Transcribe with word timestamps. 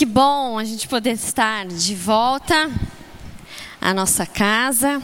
Que 0.00 0.06
bom 0.06 0.58
a 0.58 0.64
gente 0.64 0.88
poder 0.88 1.10
estar 1.10 1.66
de 1.66 1.94
volta 1.94 2.70
à 3.78 3.92
nossa 3.92 4.24
casa, 4.24 4.98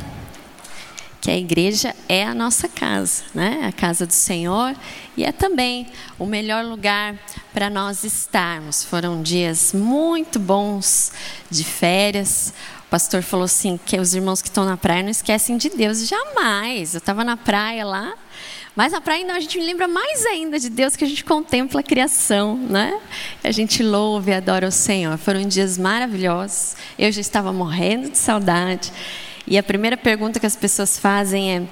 que 1.21 1.31
a 1.31 1.37
igreja 1.37 1.95
é 2.09 2.25
a 2.25 2.35
nossa 2.35 2.67
casa, 2.67 3.25
né? 3.35 3.67
A 3.69 3.73
casa 3.73 4.07
do 4.07 4.15
Senhor 4.15 4.75
e 5.15 5.23
é 5.23 5.33
também 5.33 5.87
o 6.19 6.25
melhor 6.25 6.65
lugar 6.65 7.15
para 7.53 7.69
nós 7.69 8.05
estarmos. 8.05 8.85
Foram 8.85 9.23
dias 9.23 9.75
muito 9.75 10.39
bons 10.39 11.13
de 11.51 11.63
férias. 11.63 12.55
O 12.87 12.89
pastor 12.89 13.23
falou 13.23 13.45
assim 13.45 13.79
que 13.85 14.01
os 14.01 14.15
irmãos 14.15 14.41
que 14.41 14.49
estão 14.49 14.65
na 14.65 14.79
praia 14.79 15.03
não 15.03 15.11
esquecem 15.11 15.59
de 15.59 15.69
Deus 15.69 16.09
jamais. 16.09 16.95
Eu 16.95 17.01
estava 17.01 17.23
na 17.23 17.37
praia 17.37 17.85
lá 17.85 18.15
mas 18.77 18.93
na 18.93 19.01
praia 19.01 19.27
a 19.33 19.41
gente 19.41 19.59
lembra 19.59 19.89
mais 19.89 20.27
ainda 20.27 20.61
de 20.61 20.69
Deus 20.69 20.95
que 20.95 21.03
a 21.03 21.09
gente 21.09 21.25
contempla 21.25 21.81
a 21.81 21.83
criação, 21.83 22.59
né? 22.59 23.01
A 23.43 23.51
gente 23.51 23.83
louva 23.83 24.31
e 24.31 24.35
adora 24.35 24.69
o 24.69 24.71
Senhor. 24.71 25.17
Foram 25.17 25.49
dias 25.49 25.79
maravilhosos. 25.79 26.77
Eu 26.99 27.11
já 27.11 27.23
estava 27.23 27.55
morrendo 27.55 28.11
de 28.11 28.19
saudade. 28.19 28.93
E 29.47 29.57
a 29.57 29.63
primeira 29.63 29.97
pergunta 29.97 30.39
que 30.39 30.45
as 30.45 30.55
pessoas 30.55 30.99
fazem 30.99 31.57
é: 31.57 31.63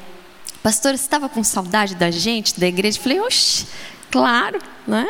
Pastor, 0.62 0.96
você 0.96 1.04
estava 1.04 1.28
com 1.28 1.44
saudade 1.44 1.94
da 1.94 2.10
gente, 2.10 2.58
da 2.58 2.66
igreja? 2.66 2.96
Eu 2.98 3.02
falei: 3.02 3.20
Oxe, 3.20 3.66
claro, 4.10 4.58
né? 4.86 5.06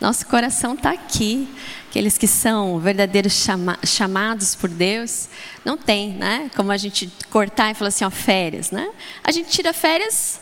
Nosso 0.00 0.24
coração 0.26 0.74
está 0.74 0.92
aqui. 0.92 1.48
Aqueles 1.90 2.16
que 2.16 2.26
são 2.26 2.78
verdadeiros 2.78 3.32
chama 3.32 3.78
chamados 3.84 4.54
por 4.54 4.70
Deus, 4.70 5.28
não 5.64 5.76
tem, 5.76 6.10
né? 6.12 6.50
Como 6.56 6.70
a 6.72 6.76
gente 6.76 7.12
cortar 7.30 7.70
e 7.70 7.74
falar 7.74 7.88
assim, 7.88 8.04
ó, 8.04 8.10
férias, 8.10 8.70
né? 8.70 8.88
A 9.22 9.30
gente 9.30 9.50
tira 9.50 9.74
férias 9.74 10.40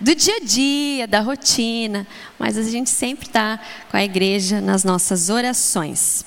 do 0.00 0.14
dia 0.14 0.36
a 0.36 0.40
dia, 0.40 1.06
da 1.08 1.20
rotina, 1.20 2.06
mas 2.38 2.56
a 2.56 2.62
gente 2.62 2.88
sempre 2.88 3.26
está 3.26 3.58
com 3.90 3.96
a 3.96 4.04
igreja 4.04 4.60
nas 4.60 4.84
nossas 4.84 5.28
orações. 5.28 6.24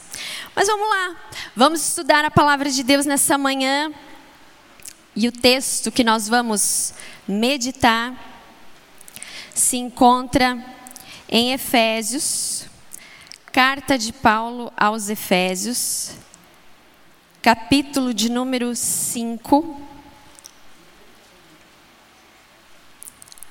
Mas 0.55 0.67
vamos 0.67 0.89
lá, 0.89 1.15
vamos 1.55 1.87
estudar 1.87 2.25
a 2.25 2.31
palavra 2.31 2.69
de 2.69 2.83
Deus 2.83 3.05
nessa 3.05 3.37
manhã. 3.37 3.91
E 5.15 5.27
o 5.27 5.31
texto 5.31 5.91
que 5.91 6.03
nós 6.03 6.27
vamos 6.27 6.93
meditar 7.27 8.13
se 9.53 9.77
encontra 9.77 10.57
em 11.29 11.53
Efésios, 11.53 12.65
carta 13.51 13.97
de 13.97 14.11
Paulo 14.11 14.71
aos 14.75 15.09
Efésios, 15.09 16.11
capítulo 17.41 18.13
de 18.13 18.29
número 18.29 18.75
5 18.75 19.90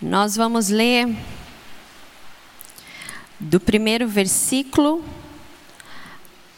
Nós 0.02 0.34
vamos 0.34 0.70
ler 0.70 1.14
do 3.38 3.60
primeiro 3.60 4.08
versículo 4.08 5.04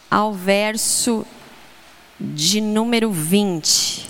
ao 0.08 0.32
verso 0.32 1.26
de 2.20 2.60
número 2.60 3.10
20. 3.10 4.08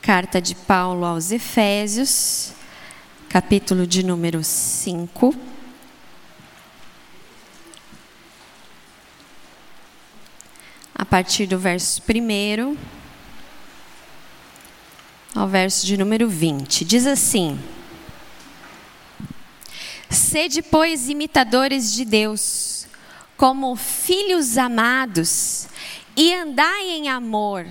Carta 0.00 0.40
de 0.40 0.54
Paulo 0.54 1.04
aos 1.04 1.32
Efésios, 1.32 2.52
capítulo 3.28 3.88
de 3.88 4.04
número 4.04 4.44
5. 4.44 5.34
A 10.94 11.04
partir 11.04 11.46
do 11.46 11.58
verso 11.58 12.00
1 12.08 12.76
ao 15.34 15.48
verso 15.48 15.84
de 15.84 15.96
número 15.96 16.28
20. 16.28 16.84
Diz 16.84 17.04
assim: 17.04 17.58
Sede, 20.12 20.62
pois, 20.62 21.08
imitadores 21.08 21.92
de 21.92 22.04
Deus, 22.04 22.86
como 23.36 23.74
filhos 23.76 24.58
amados, 24.58 25.66
e 26.16 26.32
andai 26.34 26.90
em 26.90 27.08
amor, 27.08 27.66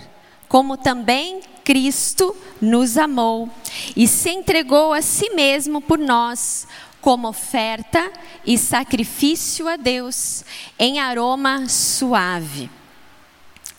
como 0.48 0.76
também 0.76 1.42
Cristo 1.64 2.36
nos 2.60 2.98
amou 2.98 3.50
e 3.96 4.08
se 4.08 4.30
entregou 4.30 4.94
a 4.94 5.02
si 5.02 5.30
mesmo 5.30 5.80
por 5.80 5.98
nós, 5.98 6.68
como 7.00 7.28
oferta 7.28 8.12
e 8.46 8.58
sacrifício 8.58 9.68
a 9.68 9.76
Deus, 9.76 10.44
em 10.78 11.00
aroma 11.00 11.68
suave. 11.70 12.70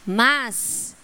Mas 0.07 0.97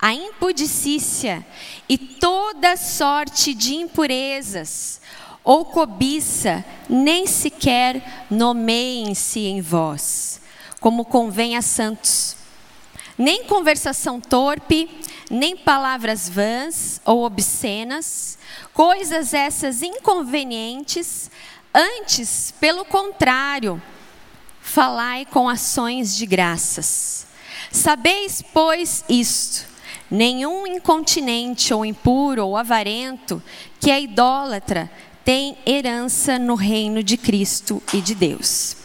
a 0.00 0.12
impudicícia 0.12 1.46
e 1.88 1.96
toda 1.96 2.76
sorte 2.76 3.54
de 3.54 3.74
impurezas, 3.74 5.00
ou 5.46 5.64
cobiça, 5.64 6.64
nem 6.88 7.24
sequer 7.24 8.26
nomeiem-se 8.28 9.46
em 9.46 9.60
vós, 9.60 10.40
como 10.80 11.04
convém 11.04 11.56
a 11.56 11.62
santos. 11.62 12.34
Nem 13.16 13.44
conversação 13.44 14.20
torpe, 14.20 14.90
nem 15.30 15.56
palavras 15.56 16.28
vãs 16.28 17.00
ou 17.04 17.24
obscenas, 17.24 18.36
coisas 18.74 19.32
essas 19.32 19.82
inconvenientes, 19.82 21.30
antes, 21.72 22.52
pelo 22.58 22.84
contrário, 22.84 23.80
falai 24.60 25.24
com 25.26 25.48
ações 25.48 26.16
de 26.16 26.26
graças. 26.26 27.24
Sabeis, 27.70 28.42
pois, 28.52 29.04
isto: 29.08 29.64
nenhum 30.10 30.66
incontinente 30.66 31.72
ou 31.72 31.86
impuro 31.86 32.48
ou 32.48 32.56
avarento, 32.56 33.40
que 33.78 33.92
é 33.92 34.00
idólatra, 34.00 34.90
tem 35.26 35.58
herança 35.66 36.38
no 36.38 36.54
reino 36.54 37.02
de 37.02 37.16
Cristo 37.16 37.82
e 37.92 38.00
de 38.00 38.14
Deus. 38.14 38.76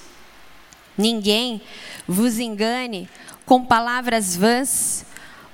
Ninguém 0.98 1.62
vos 2.08 2.40
engane 2.40 3.08
com 3.46 3.64
palavras 3.64 4.36
vãs, 4.36 5.06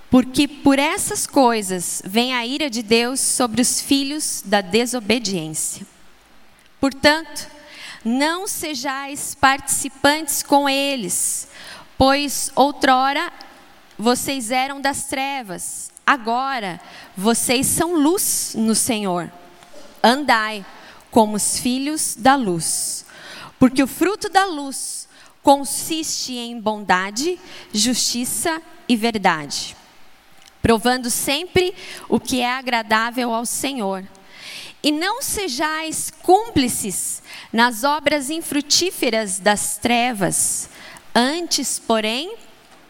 porque 0.10 0.48
por 0.48 0.80
essas 0.80 1.28
coisas 1.28 2.02
vem 2.06 2.34
a 2.34 2.46
ira 2.46 2.70
de 2.70 2.82
Deus 2.82 3.20
sobre 3.20 3.62
os 3.62 3.82
filhos 3.82 4.42
da 4.46 4.62
desobediência. 4.62 5.86
Portanto, 6.80 7.50
não 8.06 8.48
sejais 8.48 9.36
participantes 9.36 10.42
com 10.42 10.70
eles, 10.70 11.50
pois 11.98 12.50
outrora 12.56 13.30
vocês 14.00 14.52
eram 14.52 14.80
das 14.80 15.04
trevas, 15.08 15.92
agora 16.06 16.80
vocês 17.18 17.68
são 17.68 17.94
luz 17.94 18.56
no 18.58 18.74
Senhor. 18.74 19.30
Andai 20.02 20.66
como 21.18 21.36
os 21.36 21.58
filhos 21.58 22.16
da 22.16 22.36
luz. 22.36 23.04
Porque 23.58 23.82
o 23.82 23.88
fruto 23.88 24.30
da 24.30 24.46
luz 24.46 25.10
consiste 25.42 26.34
em 26.34 26.62
bondade, 26.62 27.40
justiça 27.74 28.62
e 28.88 28.96
verdade, 28.96 29.76
provando 30.62 31.10
sempre 31.10 31.74
o 32.08 32.20
que 32.20 32.40
é 32.40 32.52
agradável 32.52 33.34
ao 33.34 33.48
Senhor. 33.48 34.08
E 34.84 34.92
não 34.92 35.20
sejais 35.24 36.12
cúmplices 36.22 37.24
nas 37.52 37.84
obras 37.84 38.30
infrutíferas 38.30 39.40
das 39.40 39.76
trevas, 39.76 40.70
antes, 41.16 41.80
porém, 41.80 42.36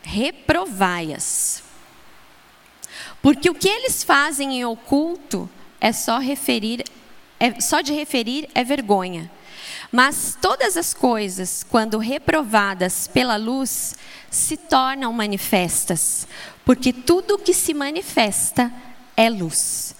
reprovai-as. 0.03 1.63
Porque 3.21 3.49
o 3.49 3.55
que 3.55 3.69
eles 3.69 4.03
fazem 4.03 4.59
em 4.59 4.65
oculto 4.65 5.49
é 5.79 5.93
só 5.93 6.17
referir 6.17 6.83
é, 7.39 7.59
só 7.59 7.81
de 7.81 7.93
referir 7.93 8.49
é 8.53 8.63
vergonha. 8.63 9.29
Mas 9.91 10.37
todas 10.41 10.75
as 10.75 10.93
coisas, 10.93 11.63
quando 11.63 11.97
reprovadas 11.97 13.07
pela 13.07 13.37
luz, 13.37 13.95
se 14.29 14.57
tornam 14.57 15.13
manifestas, 15.13 16.27
porque 16.65 16.91
tudo 16.91 17.37
que 17.37 17.53
se 17.53 17.73
manifesta 17.73 18.71
é 19.15 19.29
luz. 19.29 19.95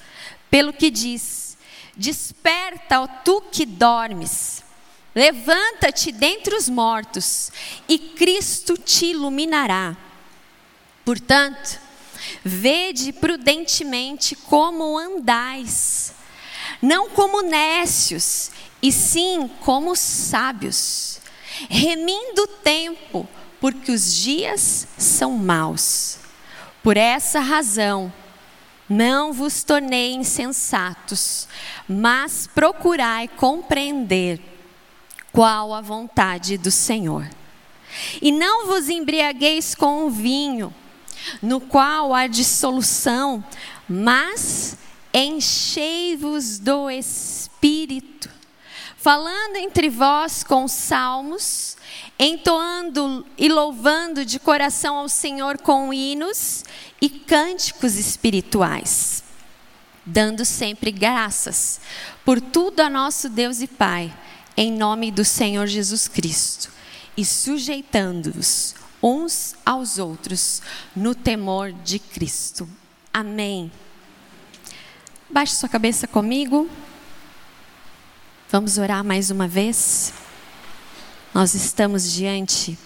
Pelo 0.50 0.74
que 0.74 0.92
diz: 0.92 1.58
Desperta, 1.96 3.02
ó 3.02 3.08
tu 3.08 3.42
que 3.50 3.66
dormes, 3.66 4.64
levanta-te 5.16 6.12
dentre 6.12 6.56
os 6.56 6.68
mortos, 6.68 7.52
e 7.88 7.98
Cristo 7.98 8.78
te 8.78 9.08
iluminará. 9.08 9.96
Portanto, 11.06 11.80
vede 12.44 13.14
prudentemente 13.14 14.36
como 14.36 14.98
andais 14.98 16.14
não 16.82 17.10
como 17.10 17.42
nécios, 17.42 18.52
e 18.82 18.92
sim 18.92 19.50
como 19.62 19.96
sábios, 19.96 21.20
remindo 21.70 22.44
o 22.44 22.48
tempo, 22.48 23.28
porque 23.60 23.92
os 23.92 24.14
dias 24.14 24.88
são 24.98 25.32
maus. 25.32 26.20
Por 26.84 26.96
essa 26.96 27.40
razão, 27.40 28.14
não 28.90 29.34
vos 29.34 29.64
tornei 29.64 30.14
insensatos, 30.14 31.48
mas 31.88 32.48
procurai 32.48 33.28
compreender 33.28 34.40
qual 35.32 35.74
a 35.74 35.82
vontade 35.82 36.58
do 36.58 36.72
Senhor. 36.72 37.28
E 38.22 38.32
não 38.32 38.68
vos 38.68 38.90
embriagueis 38.90 39.76
com 39.76 40.06
o 40.06 40.10
vinho, 40.10 40.74
no 41.42 41.60
qual 41.60 42.14
há 42.14 42.28
dissolução, 42.28 43.44
mas 43.90 44.78
enchei-vos 45.14 46.60
do 46.60 46.90
Espírito, 46.90 48.30
falando 48.98 49.56
entre 49.58 49.90
vós 49.90 50.44
com 50.44 50.68
salmos, 50.68 51.78
entoando 52.20 53.26
e 53.38 53.48
louvando 53.48 54.26
de 54.26 54.40
coração 54.40 54.98
ao 54.98 55.10
Senhor 55.10 55.58
com 55.60 55.94
hinos 55.94 56.64
e 57.02 57.10
cânticos 57.10 57.96
espirituais, 57.96 59.24
dando 60.06 60.44
sempre 60.44 60.92
graças 60.92 61.80
por 62.26 62.42
tudo 62.42 62.82
a 62.82 62.90
nosso 62.90 63.30
Deus 63.30 63.62
e 63.62 63.68
Pai, 63.68 64.14
em 64.56 64.72
nome 64.72 65.12
do 65.12 65.24
Senhor 65.24 65.68
Jesus 65.68 66.08
Cristo, 66.08 66.72
e 67.16 67.24
sujeitando-os 67.24 68.76
uns 69.02 69.56
aos 69.66 69.98
outros 70.00 70.62
no 70.96 71.14
temor 71.14 71.72
de 71.72 72.00
Cristo. 72.00 72.68
Amém. 73.14 73.72
Baixe 75.30 75.56
sua 75.56 75.68
cabeça 75.68 76.08
comigo. 76.08 76.70
Vamos 78.50 78.78
orar 78.78 79.04
mais 79.04 79.30
uma 79.30 79.46
vez. 79.46 80.14
Nós 81.34 81.54
estamos 81.54 82.10
diante 82.10 82.80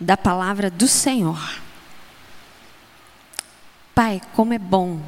da 0.00 0.16
palavra 0.16 0.70
do 0.70 0.88
Senhor. 0.88 1.38
Pai, 3.94 4.22
como 4.34 4.54
é 4.54 4.58
bom 4.58 5.02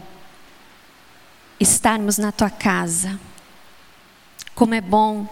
estarmos 1.59 2.19
na 2.19 2.31
tua 2.31 2.51
casa. 2.51 3.19
Como 4.55 4.75
é 4.75 4.83
bom 4.83 5.27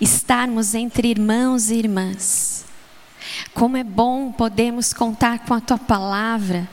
estarmos 0.00 0.74
entre 0.74 1.08
irmãos 1.08 1.68
e 1.70 1.74
irmãs. 1.74 2.64
Como 3.52 3.76
é 3.76 3.84
bom 3.84 4.32
podermos 4.32 4.94
contar 4.94 5.40
com 5.40 5.52
a 5.52 5.60
tua 5.60 5.78
palavra 5.78 6.66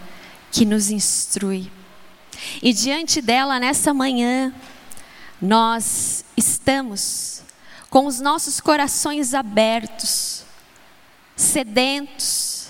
que 0.50 0.64
nos 0.64 0.90
instrui. 0.90 1.70
E 2.62 2.74
diante 2.74 3.22
dela, 3.22 3.60
nessa 3.60 3.94
manhã, 3.94 4.54
nós 5.42 6.24
estamos 6.38 7.44
com 7.90 8.08
os 8.08 8.20
nossos 8.20 8.60
corações 8.60 9.34
abertos, 9.34 10.44
sedentos, 11.36 12.70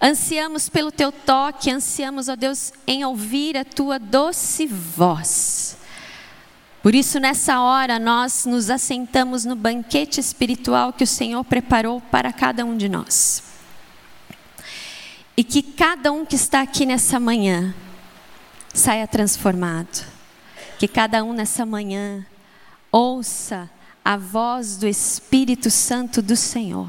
ansiamos 0.00 0.68
pelo 0.68 0.90
teu 0.90 1.12
toque, 1.12 1.70
ansiamos, 1.70 2.28
ó 2.28 2.36
Deus, 2.36 2.72
em 2.86 3.04
ouvir 3.04 3.58
a 3.58 3.64
tua 3.64 3.98
doce 3.98 4.66
voz. 4.66 5.76
Por 6.82 6.94
isso, 6.94 7.20
nessa 7.20 7.60
hora, 7.60 7.98
nós 7.98 8.46
nos 8.46 8.70
assentamos 8.70 9.44
no 9.44 9.54
banquete 9.54 10.18
espiritual 10.18 10.94
que 10.94 11.04
o 11.04 11.06
Senhor 11.06 11.44
preparou 11.44 12.00
para 12.00 12.32
cada 12.32 12.64
um 12.64 12.76
de 12.76 12.88
nós. 12.88 13.42
E 15.36 15.44
que 15.44 15.62
cada 15.62 16.10
um 16.10 16.24
que 16.24 16.36
está 16.36 16.62
aqui 16.62 16.86
nessa 16.86 17.20
manhã 17.20 17.74
saia 18.72 19.06
transformado. 19.06 20.06
Que 20.78 20.88
cada 20.88 21.22
um 21.22 21.32
nessa 21.32 21.66
manhã 21.66 22.24
ouça 22.90 23.70
a 24.04 24.16
voz 24.16 24.76
do 24.76 24.86
Espírito 24.86 25.70
Santo 25.70 26.22
do 26.22 26.36
Senhor. 26.36 26.88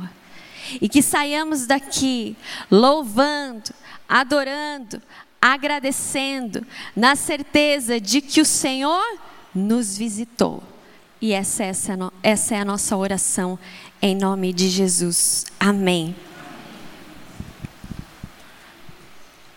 E 0.79 0.87
que 0.87 1.01
saiamos 1.01 1.65
daqui 1.65 2.37
louvando, 2.69 3.71
adorando, 4.07 5.01
agradecendo, 5.41 6.65
na 6.95 7.15
certeza 7.15 7.99
de 7.99 8.21
que 8.21 8.39
o 8.39 8.45
Senhor 8.45 9.19
nos 9.53 9.97
visitou. 9.97 10.63
E 11.19 11.33
essa, 11.33 11.63
essa, 11.63 12.13
essa 12.23 12.55
é 12.55 12.59
a 12.59 12.65
nossa 12.65 12.95
oração 12.95 13.59
em 14.01 14.15
nome 14.15 14.53
de 14.53 14.69
Jesus. 14.69 15.45
Amém. 15.59 16.15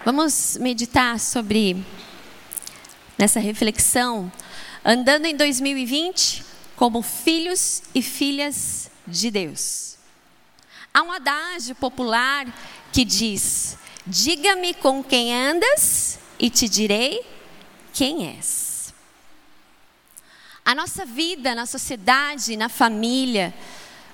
Vamos 0.05 0.59
meditar 0.61 1.19
sobre 1.19 1.83
nessa 3.17 3.41
reflexão, 3.41 4.31
andando 4.85 5.27
em 5.27 5.37
2020 5.37 6.45
como 6.77 7.03
filhos 7.03 7.83
e 7.95 8.03
filhas 8.03 8.91
de 9.07 9.31
Deus. 9.31 9.97
Há 10.93 11.03
um 11.03 11.13
adágio 11.13 11.75
popular 11.75 12.47
que 12.93 13.05
diz: 13.05 13.77
Diga-me 14.07 14.75
com 14.75 15.03
quem 15.03 15.35
andas 15.35 16.19
e 16.39 16.51
te 16.51 16.69
direi 16.69 17.25
quem 17.93 18.37
és. 18.37 18.93
A 20.65 20.75
nossa 20.75 21.05
vida 21.05 21.55
na 21.55 21.67
sociedade, 21.67 22.57
na 22.57 22.69
família, 22.69 23.55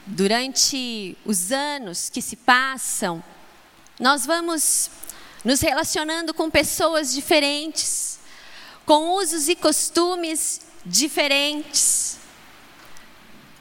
durante 0.06 1.17
os 1.25 1.50
anos 1.52 2.08
que 2.08 2.23
se 2.23 2.37
passam, 2.37 3.23
nós 3.99 4.25
vamos 4.25 4.91
nos 5.44 5.61
relacionando 5.61 6.32
com 6.32 6.50
pessoas 6.50 7.12
diferentes, 7.12 8.20
com 8.91 9.19
usos 9.19 9.49
e 9.49 9.55
costumes 9.55 10.63
diferentes. 10.85 12.19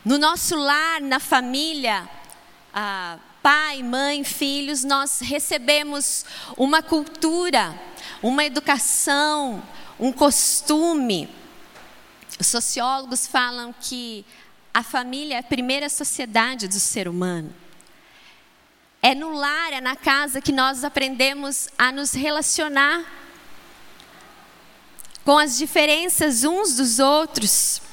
No 0.04 0.18
nosso 0.18 0.56
lar, 0.56 1.00
na 1.02 1.20
família, 1.20 2.10
ah, 2.74 3.20
pai, 3.40 3.84
mãe, 3.84 4.24
filhos, 4.24 4.84
nós 4.84 5.20
recebemos 5.20 6.26
uma 6.58 6.82
cultura, 6.82 7.80
uma 8.24 8.44
educação, 8.44 9.62
um 10.00 10.12
costume. 10.12 11.30
Os 12.40 12.48
sociólogos 12.48 13.28
falam 13.28 13.72
que 13.80 14.26
a 14.74 14.82
família 14.82 15.36
é 15.36 15.40
a 15.42 15.44
primeira 15.44 15.90
sociedade 15.90 16.68
do 16.68 16.80
ser 16.80 17.08
humano. 17.08 17.54
É 19.00 19.14
no 19.14 19.32
lar, 19.34 19.74
é 19.74 19.80
na 19.80 19.96
casa 19.96 20.42
que 20.42 20.52
nós 20.52 20.84
aprendemos 20.84 21.70
a 21.78 21.92
nos 21.92 22.14
relacionar 22.14 23.29
com 25.30 25.38
as 25.38 25.60
diferenças 25.60 26.44
uns 26.44 26.76
dos 26.76 26.98
outros. 26.98 27.84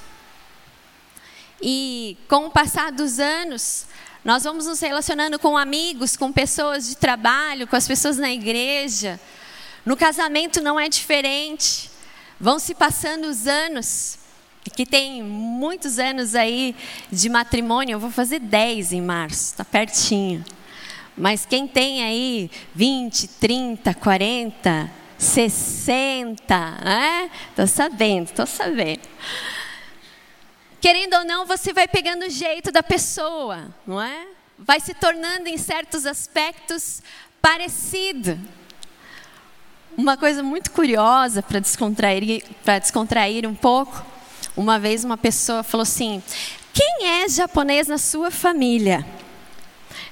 E 1.61 2.17
com 2.31 2.47
o 2.47 2.51
passar 2.51 2.91
dos 2.91 3.21
anos, 3.21 3.85
nós 4.25 4.45
vamos 4.45 4.65
nos 4.65 4.81
relacionando 4.81 5.39
com 5.39 5.55
amigos, 5.55 6.17
com 6.17 6.33
pessoas 6.33 6.89
de 6.89 6.97
trabalho, 6.97 7.67
com 7.67 7.77
as 7.77 7.87
pessoas 7.87 8.17
na 8.17 8.33
igreja. 8.33 9.21
No 9.85 9.99
casamento 9.99 10.63
não 10.63 10.81
é 10.81 10.89
diferente. 10.89 11.91
Vão 12.41 12.59
se 12.59 12.75
passando 12.75 13.27
os 13.27 13.47
anos, 13.47 14.19
que 14.75 14.87
tem 14.87 15.23
muitos 15.23 15.99
anos 15.99 16.35
aí 16.35 16.75
de 17.13 17.29
matrimônio, 17.29 17.97
eu 17.97 18.01
vou 18.01 18.11
fazer 18.11 18.39
10 18.39 18.95
em 18.95 19.03
março, 19.03 19.53
está 19.53 19.63
pertinho. 19.63 20.43
Mas 21.15 21.45
quem 21.45 21.69
tem 21.69 22.03
aí 22.03 22.51
20, 22.75 23.29
30, 23.29 23.93
40, 23.93 24.91
60, 25.19 26.71
né? 26.85 27.31
Estou 27.51 27.67
sabendo, 27.67 28.25
estou 28.25 28.47
sabendo 28.47 29.03
querendo 30.87 31.15
ou 31.15 31.25
não, 31.25 31.45
você 31.45 31.73
vai 31.73 31.89
pegando 31.89 32.27
o 32.27 32.31
jeito 32.31 32.71
da 32.71 32.81
pessoa, 32.81 33.75
não 33.85 34.01
é? 34.01 34.25
Vai 34.57 34.79
se 34.79 34.95
tornando 34.95 35.49
em 35.49 35.59
certos 35.59 36.07
aspectos 36.07 37.03
parecido. 37.43 38.39
Uma 39.97 40.17
coisa 40.17 40.45
muito 40.45 40.71
curiosa 40.71 41.43
para 41.43 41.59
descontrair, 41.59 42.45
para 42.65 42.79
descontrair 42.79 43.49
um 43.49 43.55
pouco. 43.55 44.01
Uma 44.57 44.79
vez 44.79 45.03
uma 45.03 45.17
pessoa 45.17 45.65
falou 45.65 45.83
assim: 45.83 46.23
"Quem 46.73 47.05
é 47.05 47.29
japonês 47.29 47.89
na 47.89 47.99
sua 47.99 48.31
família?" 48.31 49.05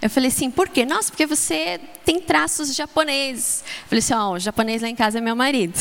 Eu 0.05 0.11
falei 0.11 0.29
assim, 0.29 0.51
por 0.51 0.69
quê? 0.69 0.85
Nossa, 0.85 1.11
porque 1.11 1.25
você 1.25 1.81
tem 2.05 2.21
traços 2.21 2.75
japoneses. 2.75 3.65
Eu 3.85 3.89
falei 3.89 3.99
assim, 4.01 4.13
ó, 4.13 4.29
oh, 4.29 4.33
o 4.35 4.39
japonês 4.39 4.83
lá 4.83 4.89
em 4.91 4.95
casa 4.95 5.17
é 5.17 5.21
meu 5.23 5.35
marido. 5.35 5.79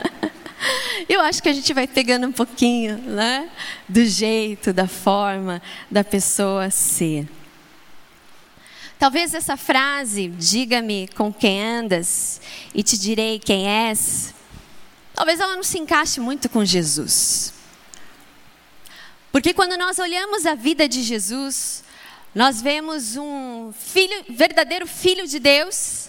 Eu 1.08 1.18
acho 1.22 1.42
que 1.42 1.48
a 1.48 1.52
gente 1.54 1.72
vai 1.72 1.86
pegando 1.86 2.26
um 2.26 2.30
pouquinho, 2.32 2.98
né, 2.98 3.48
do 3.88 4.04
jeito, 4.04 4.70
da 4.70 4.86
forma 4.86 5.62
da 5.90 6.04
pessoa 6.04 6.68
ser. 6.68 7.26
Talvez 8.98 9.32
essa 9.32 9.56
frase, 9.56 10.28
diga-me 10.28 11.08
com 11.16 11.32
quem 11.32 11.64
andas 11.64 12.38
e 12.74 12.82
te 12.82 12.98
direi 12.98 13.38
quem 13.38 13.66
és, 13.66 14.34
talvez 15.14 15.40
ela 15.40 15.56
não 15.56 15.62
se 15.62 15.78
encaixe 15.78 16.20
muito 16.20 16.50
com 16.50 16.62
Jesus. 16.66 17.54
Porque 19.32 19.54
quando 19.54 19.78
nós 19.78 19.98
olhamos 19.98 20.44
a 20.44 20.54
vida 20.54 20.86
de 20.86 21.02
Jesus, 21.02 21.82
nós 22.34 22.62
vemos 22.62 23.16
um 23.16 23.72
filho, 23.72 24.24
verdadeiro 24.30 24.86
filho 24.86 25.26
de 25.26 25.38
Deus, 25.38 26.08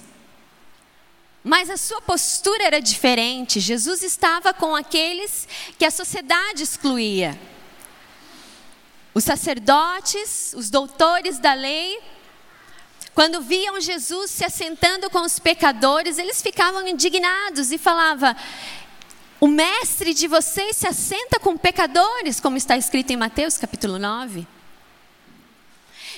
mas 1.44 1.70
a 1.70 1.76
sua 1.76 2.02
postura 2.02 2.64
era 2.64 2.80
diferente. 2.80 3.60
Jesus 3.60 4.02
estava 4.02 4.54
com 4.54 4.74
aqueles 4.74 5.48
que 5.78 5.84
a 5.84 5.92
sociedade 5.92 6.64
excluía. 6.64 7.38
Os 9.14 9.26
sacerdotes, 9.26 10.54
os 10.56 10.70
doutores 10.70 11.40
da 11.40 11.54
lei, 11.54 12.00
quando 13.14 13.42
viam 13.42 13.82
Jesus 13.82 14.32
se 14.32 14.46
assentando 14.46 15.10
com 15.10 15.20
os 15.20 15.38
pecadores, 15.38 16.18
eles 16.18 16.42
ficavam 16.42 16.88
indignados 16.88 17.74
e 17.74 17.78
falavam: 17.78 18.34
O 19.42 19.48
mestre 19.48 20.14
de 20.14 20.28
vocês 20.28 20.78
se 20.78 20.88
assenta 20.88 21.38
com 21.38 21.58
pecadores, 21.58 22.40
como 22.40 22.56
está 22.56 22.78
escrito 22.78 23.12
em 23.12 23.18
Mateus 23.18 23.58
capítulo 23.58 24.00
9. 24.00 24.48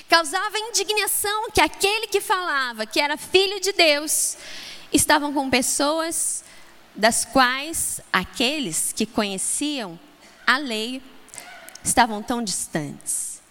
Causava 0.08 0.58
indignação 0.58 1.50
que 1.50 1.60
aquele 1.60 2.06
que 2.06 2.20
falava 2.20 2.86
que 2.86 3.00
era 3.00 3.16
filho 3.16 3.60
de 3.60 3.72
Deus 3.72 4.36
estavam 4.92 5.32
com 5.32 5.50
pessoas 5.50 6.44
das 6.94 7.24
quais 7.24 8.00
aqueles 8.12 8.92
que 8.92 9.04
conheciam 9.04 9.98
a 10.46 10.58
lei 10.58 11.02
estavam 11.82 12.22
tão 12.22 12.42
distantes. 12.42 13.42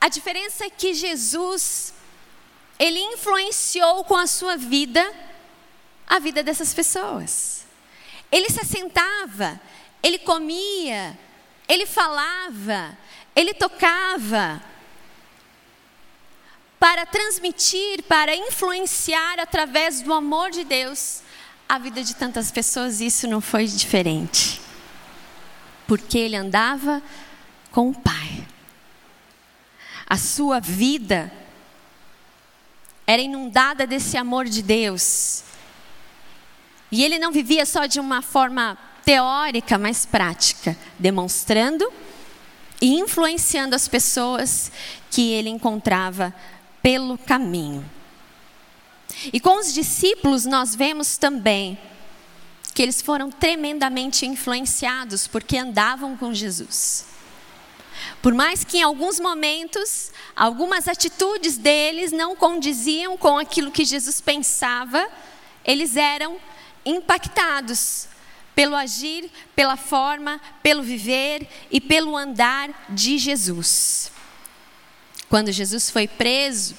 A 0.00 0.08
diferença 0.08 0.64
é 0.64 0.70
que 0.70 0.94
Jesus, 0.94 1.92
ele 2.78 2.98
influenciou 2.98 4.02
com 4.04 4.16
a 4.16 4.26
sua 4.26 4.56
vida 4.56 5.12
a 6.06 6.18
vida 6.18 6.42
dessas 6.42 6.72
pessoas. 6.72 7.66
Ele 8.32 8.48
se 8.48 8.60
assentava, 8.60 9.60
ele 10.02 10.18
comia, 10.18 11.16
ele 11.68 11.84
falava, 11.84 12.96
ele 13.36 13.52
tocava 13.54 14.69
para 16.80 17.04
transmitir, 17.04 18.02
para 18.04 18.34
influenciar 18.34 19.38
através 19.38 20.00
do 20.00 20.14
amor 20.14 20.50
de 20.50 20.64
Deus 20.64 21.20
a 21.68 21.78
vida 21.78 22.02
de 22.02 22.16
tantas 22.16 22.50
pessoas, 22.50 23.02
isso 23.02 23.28
não 23.28 23.40
foi 23.40 23.66
diferente. 23.66 24.58
Porque 25.86 26.18
ele 26.18 26.34
andava 26.34 27.02
com 27.70 27.90
o 27.90 27.94
Pai. 27.94 28.46
A 30.06 30.16
sua 30.16 30.58
vida 30.58 31.30
era 33.06 33.20
inundada 33.20 33.86
desse 33.86 34.16
amor 34.16 34.46
de 34.46 34.62
Deus. 34.62 35.44
E 36.90 37.04
ele 37.04 37.18
não 37.18 37.30
vivia 37.30 37.66
só 37.66 37.84
de 37.84 38.00
uma 38.00 38.22
forma 38.22 38.76
teórica, 39.04 39.76
mas 39.76 40.06
prática, 40.06 40.76
demonstrando 40.98 41.92
e 42.80 42.98
influenciando 42.98 43.76
as 43.76 43.86
pessoas 43.86 44.72
que 45.10 45.30
ele 45.32 45.50
encontrava 45.50 46.34
pelo 46.82 47.18
caminho. 47.18 47.84
E 49.32 49.40
com 49.40 49.58
os 49.58 49.72
discípulos 49.72 50.44
nós 50.46 50.74
vemos 50.74 51.16
também 51.16 51.78
que 52.74 52.82
eles 52.82 53.02
foram 53.02 53.30
tremendamente 53.30 54.24
influenciados 54.24 55.26
porque 55.26 55.58
andavam 55.58 56.16
com 56.16 56.32
Jesus. 56.32 57.06
Por 58.22 58.32
mais 58.32 58.64
que 58.64 58.78
em 58.78 58.82
alguns 58.82 59.18
momentos, 59.18 60.12
algumas 60.34 60.88
atitudes 60.88 61.58
deles 61.58 62.12
não 62.12 62.36
condiziam 62.36 63.16
com 63.16 63.38
aquilo 63.38 63.70
que 63.70 63.84
Jesus 63.84 64.20
pensava, 64.20 65.06
eles 65.64 65.96
eram 65.96 66.38
impactados 66.84 68.08
pelo 68.54 68.74
agir, 68.76 69.30
pela 69.54 69.76
forma, 69.76 70.40
pelo 70.62 70.82
viver 70.82 71.48
e 71.70 71.80
pelo 71.80 72.16
andar 72.16 72.86
de 72.88 73.18
Jesus. 73.18 74.10
Quando 75.30 75.52
Jesus 75.52 75.88
foi 75.88 76.08
preso 76.08 76.74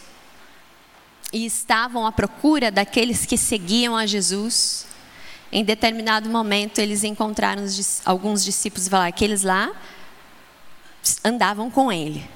e 1.31 1.45
estavam 1.45 2.05
à 2.05 2.11
procura 2.11 2.69
daqueles 2.69 3.25
que 3.25 3.37
seguiam 3.37 3.95
a 3.95 4.05
Jesus, 4.05 4.85
em 5.53 5.63
determinado 5.63 6.29
momento 6.29 6.79
eles 6.79 7.05
encontraram 7.05 7.63
alguns 8.03 8.43
discípulos 8.43 8.87
e 8.87 8.89
falaram: 8.89 9.07
aqueles 9.07 9.43
lá 9.43 9.71
andavam 11.23 11.71
com 11.71 11.89
ele. 11.89 12.29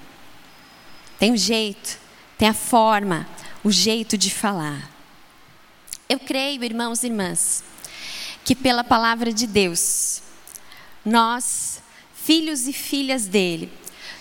Tem 1.20 1.34
o 1.34 1.38
jeito, 1.38 2.00
tem 2.38 2.48
a 2.48 2.54
forma, 2.54 3.28
o 3.62 3.70
jeito 3.70 4.18
de 4.18 4.32
falar. 4.32 4.90
Eu 6.08 6.20
creio, 6.20 6.64
irmãos 6.64 7.04
e 7.04 7.08
irmãs, 7.08 7.62
que 8.46 8.56
pela 8.56 8.86
palavra 8.86 9.34
de 9.34 9.46
Deus, 9.46 10.22
nós, 11.04 11.82
filhos 12.14 12.70
e 12.70 12.72
filhas 12.72 13.28
dele, 13.28 13.70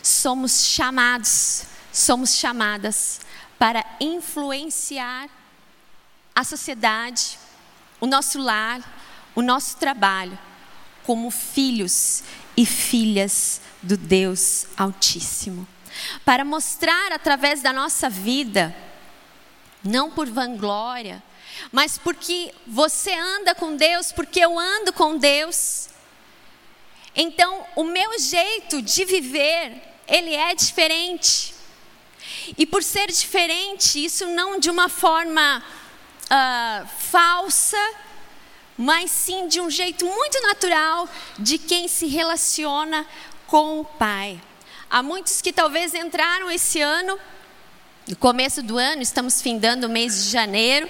somos 0.02 0.64
chamados, 0.64 1.66
somos 1.94 2.34
chamadas 2.34 3.20
para 3.56 3.86
influenciar 4.00 5.30
a 6.34 6.42
sociedade, 6.42 7.38
o 8.00 8.06
nosso 8.06 8.40
lar, 8.40 8.82
o 9.32 9.40
nosso 9.40 9.76
trabalho, 9.76 10.36
como 11.04 11.30
filhos 11.30 12.24
e 12.56 12.66
filhas 12.66 13.60
do 13.80 13.96
Deus 13.96 14.66
Altíssimo. 14.76 15.66
Para 16.24 16.44
mostrar 16.44 17.12
através 17.12 17.62
da 17.62 17.72
nossa 17.72 18.10
vida, 18.10 18.74
não 19.84 20.10
por 20.10 20.28
vanglória, 20.28 21.22
mas 21.70 21.96
porque 21.96 22.52
você 22.66 23.12
anda 23.12 23.54
com 23.54 23.76
Deus, 23.76 24.10
porque 24.10 24.40
eu 24.40 24.58
ando 24.58 24.92
com 24.92 25.16
Deus. 25.16 25.90
Então, 27.14 27.64
o 27.76 27.84
meu 27.84 28.18
jeito 28.18 28.82
de 28.82 29.04
viver, 29.04 29.80
ele 30.08 30.34
é 30.34 30.52
diferente. 30.56 31.53
E 32.56 32.66
por 32.66 32.82
ser 32.82 33.08
diferente, 33.08 34.04
isso 34.04 34.26
não 34.26 34.58
de 34.58 34.70
uma 34.70 34.88
forma 34.88 35.62
uh, 36.24 36.88
falsa, 36.98 37.78
mas 38.76 39.10
sim 39.10 39.48
de 39.48 39.60
um 39.60 39.70
jeito 39.70 40.04
muito 40.04 40.40
natural 40.42 41.08
de 41.38 41.58
quem 41.58 41.88
se 41.88 42.06
relaciona 42.06 43.06
com 43.46 43.80
o 43.80 43.84
Pai. 43.84 44.40
Há 44.90 45.02
muitos 45.02 45.40
que 45.40 45.52
talvez 45.52 45.94
entraram 45.94 46.50
esse 46.50 46.80
ano, 46.80 47.18
no 48.08 48.16
começo 48.16 48.62
do 48.62 48.76
ano, 48.78 49.02
estamos 49.02 49.40
findando 49.40 49.86
o 49.86 49.90
mês 49.90 50.24
de 50.24 50.30
janeiro 50.30 50.88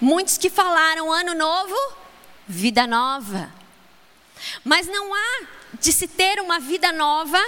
Muitos 0.00 0.38
que 0.38 0.48
falaram 0.48 1.12
ano 1.12 1.34
novo, 1.34 1.74
vida 2.46 2.86
nova. 2.86 3.52
Mas 4.62 4.86
não 4.86 5.12
há 5.12 5.40
de 5.80 5.92
se 5.92 6.06
ter 6.06 6.40
uma 6.40 6.60
vida 6.60 6.92
nova 6.92 7.44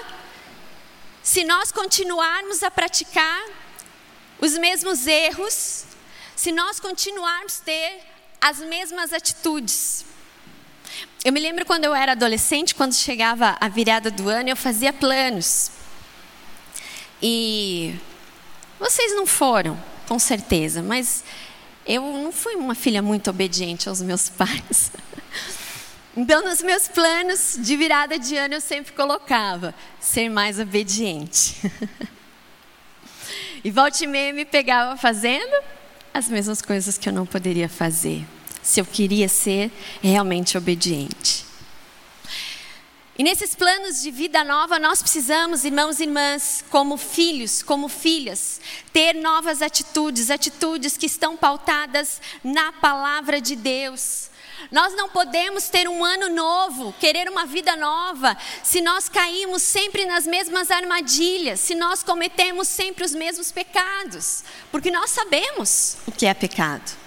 se 1.23 1.45
nós 1.45 1.71
continuarmos 1.71 2.63
a 2.63 2.71
praticar 2.71 3.45
os 4.41 4.57
mesmos 4.57 5.07
erros, 5.07 5.85
se 6.35 6.51
nós 6.51 6.81
continuarmos 6.81 7.61
a 7.61 7.65
ter 7.65 8.01
as 8.41 8.59
mesmas 8.59 9.13
atitudes. 9.13 10.05
Eu 11.23 11.33
me 11.33 11.41
lembro 11.41 11.67
quando 11.67 11.85
eu 11.85 11.95
era 11.95 12.13
adolescente, 12.13 12.75
quando 12.75 12.95
chegava 12.95 13.57
a 13.61 13.69
virada 13.69 14.11
do 14.11 14.29
ano, 14.29 14.49
eu 14.49 14.57
fazia 14.57 14.93
planos. 14.93 15.71
E 17.23 17.95
vocês 18.79 19.15
não 19.15 19.27
foram, 19.27 19.79
com 20.09 20.19
certeza, 20.19 20.83
mas 20.83 21.23
eu 21.87 22.03
não 22.03 22.33
fui 22.33 22.55
uma 22.55 22.75
filha 22.75 23.03
muito 23.03 23.29
obediente 23.29 23.89
aos 23.89 24.01
meus 24.01 24.31
pais. 24.33 24.91
Então, 26.17 26.43
nos 26.43 26.61
meus 26.61 26.89
planos 26.89 27.57
de 27.59 27.77
virada 27.77 28.19
de 28.19 28.37
ano, 28.37 28.55
eu 28.55 28.61
sempre 28.61 28.93
colocava 28.93 29.75
ser 30.01 30.29
mais 30.29 30.59
obediente. 30.59 31.57
E 33.63 33.71
volte 33.71 34.05
e 34.05 34.07
meia 34.07 34.33
me 34.33 34.47
pegava 34.47 34.97
fazendo 34.97 35.63
as 36.15 36.31
mesmas 36.31 36.63
coisas 36.63 36.97
que 36.97 37.11
eu 37.11 37.13
não 37.13 37.27
poderia 37.27 37.69
fazer, 37.69 38.25
se 38.63 38.81
eu 38.81 38.87
queria 38.87 39.29
ser 39.29 39.71
realmente 40.03 40.57
obediente. 40.57 41.45
E 43.19 43.23
nesses 43.23 43.55
planos 43.55 44.01
de 44.01 44.11
vida 44.11 44.43
nova, 44.43 44.79
nós 44.79 45.03
precisamos, 45.03 45.63
irmãos 45.63 46.01
e 46.01 46.05
irmãs, 46.05 46.65
como 46.71 46.97
filhos, 46.97 47.63
como 47.63 47.87
filhas, 47.87 48.63
ter 48.95 49.15
novas 49.15 49.61
atitudes, 49.61 50.31
atitudes 50.31 50.97
que 50.97 51.05
estão 51.05 51.37
pautadas 51.37 52.19
na 52.43 52.73
palavra 52.73 53.39
de 53.39 53.57
Deus. 53.57 54.30
Nós 54.71 54.95
não 54.95 55.09
podemos 55.09 55.69
ter 55.69 55.89
um 55.89 56.05
ano 56.05 56.29
novo, 56.29 56.95
querer 57.01 57.29
uma 57.29 57.45
vida 57.45 57.75
nova, 57.75 58.37
se 58.63 58.81
nós 58.81 59.09
caímos 59.09 59.63
sempre 59.63 60.07
nas 60.07 60.27
mesmas 60.27 60.71
armadilhas, 60.71 61.59
se 61.59 61.75
nós 61.75 62.05
cometemos 62.05 62.69
sempre 62.69 63.05
os 63.05 63.13
mesmos 63.13 63.51
pecados, 63.51 64.45
porque 64.71 64.91
nós 64.91 65.11
sabemos 65.11 65.97
o 66.07 66.13
que 66.13 66.25
é 66.25 66.35
pecado. 66.35 66.99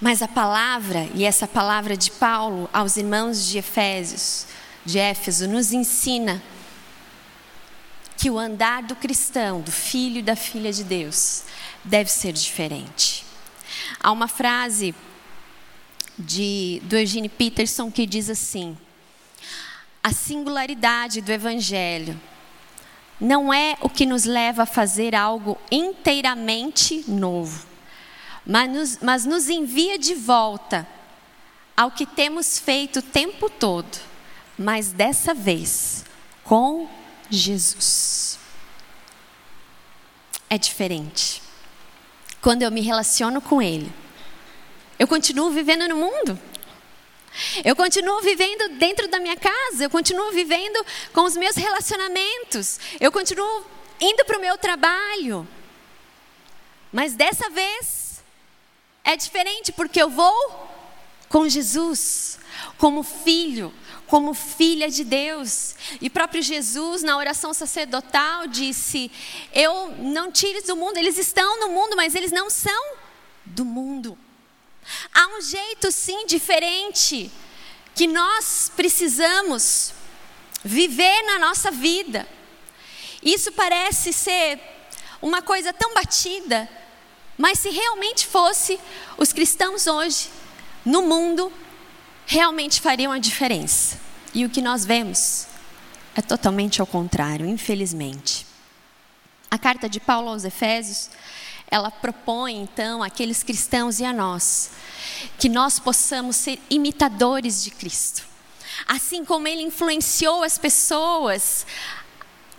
Mas 0.00 0.22
a 0.22 0.28
palavra, 0.28 1.08
e 1.14 1.24
essa 1.24 1.48
palavra 1.48 1.96
de 1.96 2.10
Paulo 2.12 2.70
aos 2.72 2.96
irmãos 2.96 3.46
de 3.46 3.58
Efésios, 3.58 4.46
de 4.84 4.98
Éfeso, 4.98 5.48
nos 5.48 5.72
ensina 5.72 6.40
que 8.16 8.30
o 8.30 8.38
andar 8.38 8.82
do 8.82 8.94
cristão, 8.94 9.62
do 9.62 9.72
filho 9.72 10.18
e 10.18 10.22
da 10.22 10.36
filha 10.36 10.72
de 10.72 10.84
Deus, 10.84 11.44
deve 11.82 12.10
ser 12.10 12.32
diferente. 12.32 13.29
Há 13.98 14.12
uma 14.12 14.28
frase 14.28 14.94
de, 16.18 16.80
do 16.84 16.96
Eugene 16.96 17.28
Peterson 17.28 17.90
que 17.90 18.06
diz 18.06 18.30
assim: 18.30 18.76
a 20.02 20.12
singularidade 20.12 21.20
do 21.20 21.32
Evangelho 21.32 22.20
não 23.20 23.52
é 23.52 23.76
o 23.80 23.88
que 23.88 24.06
nos 24.06 24.24
leva 24.24 24.62
a 24.62 24.66
fazer 24.66 25.14
algo 25.14 25.58
inteiramente 25.70 27.04
novo 27.08 27.70
mas 28.50 28.70
nos, 28.70 28.98
mas 29.00 29.24
nos 29.24 29.48
envia 29.48 29.98
de 29.98 30.14
volta 30.14 30.86
ao 31.76 31.90
que 31.90 32.04
temos 32.04 32.58
feito 32.58 32.98
o 32.98 33.02
tempo 33.02 33.48
todo, 33.48 33.98
mas 34.58 34.92
dessa 34.92 35.32
vez 35.32 36.04
com 36.42 36.88
Jesus. 37.30 38.38
É 40.48 40.58
diferente. 40.58 41.42
Quando 42.40 42.62
eu 42.62 42.70
me 42.70 42.80
relaciono 42.80 43.40
com 43.40 43.60
Ele, 43.60 43.92
eu 44.98 45.06
continuo 45.06 45.50
vivendo 45.50 45.88
no 45.88 45.96
mundo. 45.96 46.38
Eu 47.64 47.76
continuo 47.76 48.20
vivendo 48.22 48.76
dentro 48.76 49.06
da 49.06 49.20
minha 49.20 49.36
casa, 49.36 49.84
eu 49.84 49.90
continuo 49.90 50.32
vivendo 50.32 50.84
com 51.12 51.22
os 51.22 51.36
meus 51.36 51.54
relacionamentos, 51.54 52.80
eu 52.98 53.12
continuo 53.12 53.64
indo 54.00 54.24
para 54.24 54.36
o 54.36 54.40
meu 54.40 54.58
trabalho. 54.58 55.46
Mas 56.92 57.14
dessa 57.14 57.48
vez, 57.50 58.22
é 59.04 59.16
diferente 59.16 59.70
porque 59.70 60.02
eu 60.02 60.10
vou 60.10 60.68
com 61.28 61.48
Jesus, 61.48 62.39
como 62.78 63.02
filho, 63.02 63.72
como 64.06 64.34
filha 64.34 64.88
de 64.88 65.04
Deus. 65.04 65.74
E 66.00 66.10
próprio 66.10 66.42
Jesus, 66.42 67.02
na 67.02 67.16
oração 67.16 67.54
sacerdotal, 67.54 68.46
disse: 68.46 69.10
Eu 69.52 69.94
não 69.98 70.32
tires 70.32 70.64
do 70.64 70.76
mundo, 70.76 70.96
eles 70.96 71.18
estão 71.18 71.60
no 71.60 71.68
mundo, 71.68 71.96
mas 71.96 72.14
eles 72.14 72.32
não 72.32 72.50
são 72.50 72.94
do 73.44 73.64
mundo. 73.64 74.18
Há 75.14 75.26
um 75.28 75.42
jeito, 75.42 75.92
sim, 75.92 76.26
diferente 76.26 77.30
que 77.94 78.06
nós 78.06 78.70
precisamos 78.74 79.92
viver 80.64 81.22
na 81.22 81.38
nossa 81.38 81.70
vida. 81.70 82.26
Isso 83.22 83.52
parece 83.52 84.12
ser 84.12 84.60
uma 85.20 85.42
coisa 85.42 85.72
tão 85.72 85.92
batida, 85.92 86.68
mas 87.36 87.58
se 87.58 87.68
realmente 87.68 88.26
fosse, 88.26 88.80
os 89.18 89.32
cristãos 89.32 89.86
hoje, 89.86 90.30
no 90.84 91.02
mundo, 91.02 91.52
realmente 92.30 92.80
fariam 92.80 93.10
a 93.10 93.18
diferença. 93.18 93.98
E 94.32 94.44
o 94.44 94.48
que 94.48 94.62
nós 94.62 94.84
vemos 94.84 95.48
é 96.14 96.22
totalmente 96.22 96.80
ao 96.80 96.86
contrário, 96.86 97.44
infelizmente. 97.44 98.46
A 99.50 99.58
carta 99.58 99.88
de 99.88 99.98
Paulo 99.98 100.28
aos 100.28 100.44
Efésios, 100.44 101.10
ela 101.68 101.90
propõe 101.90 102.54
então 102.54 103.02
àqueles 103.02 103.42
cristãos 103.42 103.98
e 103.98 104.04
a 104.04 104.12
nós 104.12 104.70
que 105.40 105.48
nós 105.48 105.80
possamos 105.80 106.36
ser 106.36 106.60
imitadores 106.70 107.64
de 107.64 107.72
Cristo. 107.72 108.22
Assim 108.86 109.24
como 109.24 109.48
ele 109.48 109.62
influenciou 109.62 110.44
as 110.44 110.56
pessoas 110.56 111.66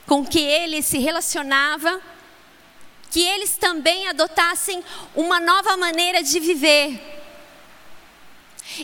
com 0.05 0.25
que 0.25 0.39
ele 0.39 0.81
se 0.81 0.97
relacionava, 0.97 2.01
que 3.09 3.21
eles 3.21 3.55
também 3.55 4.09
adotassem 4.09 4.83
uma 5.15 5.39
nova 5.39 5.77
maneira 5.77 6.21
de 6.21 6.41
viver. 6.41 7.20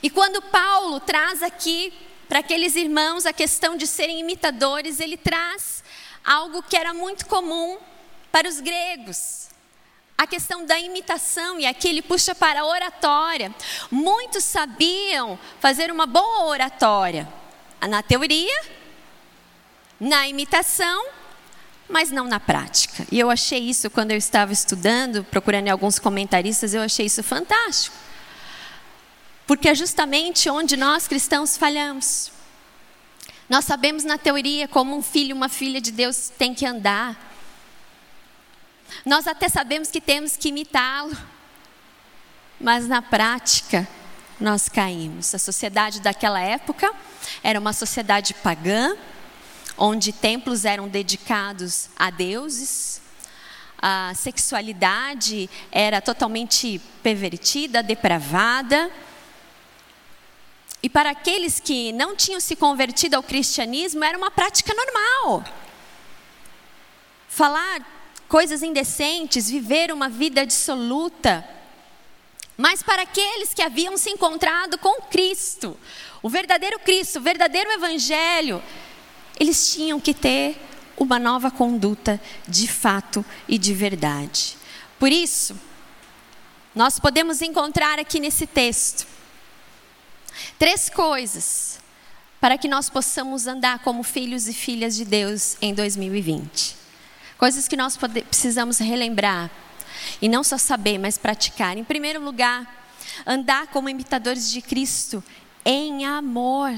E 0.02 0.10
quando 0.10 0.42
Paulo 0.42 1.00
traz 1.00 1.42
aqui 1.42 1.94
para 2.28 2.40
aqueles 2.40 2.76
irmãos 2.76 3.26
a 3.26 3.34
questão 3.34 3.78
de 3.78 3.88
serem 3.88 4.20
imitadores, 4.20 5.00
ele 5.00 5.18
traz 5.18 5.84
algo 6.24 6.62
que 6.62 6.76
era 6.76 6.94
muito 6.94 7.26
comum 7.26 7.78
para 8.32 8.48
os 8.48 8.60
gregos. 8.60 9.48
A 10.18 10.26
questão 10.26 10.66
da 10.66 10.80
imitação, 10.80 11.60
e 11.60 11.66
aqui 11.66 11.88
ele 11.88 12.02
puxa 12.02 12.34
para 12.34 12.62
a 12.62 12.66
oratória. 12.66 13.54
Muitos 13.90 14.44
sabiam 14.44 15.40
fazer 15.60 15.92
uma 15.92 16.06
boa 16.08 16.46
oratória, 16.46 17.28
na 17.88 18.02
teoria, 18.02 18.62
na 20.00 20.28
imitação, 20.28 21.06
mas 21.88 22.12
não 22.12 22.26
na 22.26 22.40
prática. 22.40 23.06
E 23.12 23.20
eu 23.20 23.30
achei 23.30 23.60
isso 23.60 23.90
quando 23.90 24.12
eu 24.12 24.18
estava 24.18 24.52
estudando, 24.52 25.24
procurando 25.24 25.70
alguns 25.70 26.00
comentaristas, 26.00 26.74
eu 26.74 26.82
achei 26.82 27.06
isso 27.06 27.24
fantástico. 27.24 27.96
Porque 29.48 29.70
é 29.70 29.74
justamente 29.74 30.50
onde 30.50 30.76
nós 30.76 31.08
cristãos 31.08 31.58
falhamos. 31.58 32.32
Nós 33.50 33.64
sabemos 33.64 34.04
na 34.04 34.18
teoria 34.18 34.68
como 34.68 34.96
um 34.96 35.02
filho, 35.02 35.34
uma 35.34 35.48
filha 35.48 35.80
de 35.80 35.92
Deus 35.92 36.30
tem 36.38 36.54
que 36.54 36.66
andar. 36.66 37.18
Nós 39.06 39.26
até 39.26 39.48
sabemos 39.48 39.90
que 39.90 40.02
temos 40.02 40.36
que 40.36 40.50
imitá-lo. 40.50 41.18
Mas 42.60 42.88
na 42.88 43.02
prática, 43.02 43.88
nós 44.40 44.68
caímos. 44.68 45.34
A 45.34 45.40
sociedade 45.40 46.02
daquela 46.02 46.42
época 46.42 46.92
era 47.42 47.58
uma 47.58 47.72
sociedade 47.72 48.34
pagã, 48.34 48.98
onde 49.78 50.12
templos 50.12 50.66
eram 50.66 50.90
dedicados 50.90 51.90
a 51.96 52.10
deuses, 52.10 53.02
a 53.80 54.12
sexualidade 54.16 55.50
era 55.72 56.02
totalmente 56.02 56.82
pervertida, 57.04 57.84
depravada. 57.84 58.92
E 60.82 60.90
para 60.90 61.10
aqueles 61.10 61.60
que 61.60 61.92
não 61.94 62.16
tinham 62.16 62.40
se 62.40 62.56
convertido 62.56 63.16
ao 63.16 63.24
cristianismo, 63.24 64.04
era 64.04 64.18
uma 64.18 64.30
prática 64.30 64.74
normal. 64.74 65.44
Falar 67.28 67.86
coisas 68.28 68.62
indecentes, 68.62 69.50
viver 69.50 69.92
uma 69.92 70.10
vida 70.10 70.46
dissoluta. 70.46 71.48
Mas 72.56 72.84
para 72.84 73.04
aqueles 73.04 73.54
que 73.54 73.62
haviam 73.62 73.98
se 73.98 74.10
encontrado 74.10 74.78
com 74.78 75.02
Cristo, 75.04 75.78
o 76.22 76.30
verdadeiro 76.30 76.80
Cristo, 76.80 77.20
o 77.20 77.22
verdadeiro 77.22 77.72
Evangelho, 77.72 78.62
eles 79.40 79.74
tinham 79.74 80.00
que 80.00 80.14
ter 80.14 80.58
uma 80.98 81.20
nova 81.20 81.52
conduta 81.52 82.20
de 82.48 82.68
fato 82.68 83.24
e 83.48 83.58
de 83.58 83.74
verdade. 83.74 84.58
Por 84.98 85.12
isso, 85.12 85.60
nós 86.74 87.00
podemos 87.00 87.42
encontrar 87.42 88.00
aqui 88.00 88.20
nesse 88.20 88.48
texto 88.48 89.17
três 90.58 90.90
coisas 90.90 91.80
para 92.40 92.58
que 92.58 92.68
nós 92.68 92.90
possamos 92.90 93.48
andar 93.48 93.80
como 93.80 94.04
filhos 94.04 94.48
e 94.48 94.54
filhas 94.54 94.96
de 94.96 95.06
Deus 95.06 95.58
em 95.62 95.74
2020. 95.74 96.76
Coisas 97.38 97.68
que 97.68 97.78
nós 97.78 97.98
precisamos 97.98 98.80
relembrar 98.80 99.50
e 100.22 100.30
não 100.30 100.44
só 100.44 100.58
saber, 100.58 100.98
mas 100.98 101.18
praticar. 101.18 101.78
Em 101.78 101.84
primeiro 101.84 102.24
lugar, 102.24 102.90
andar 103.26 103.68
como 103.68 103.90
imitadores 103.90 104.52
de 104.52 104.62
Cristo 104.62 105.24
em 105.66 106.06
amor. 106.06 106.74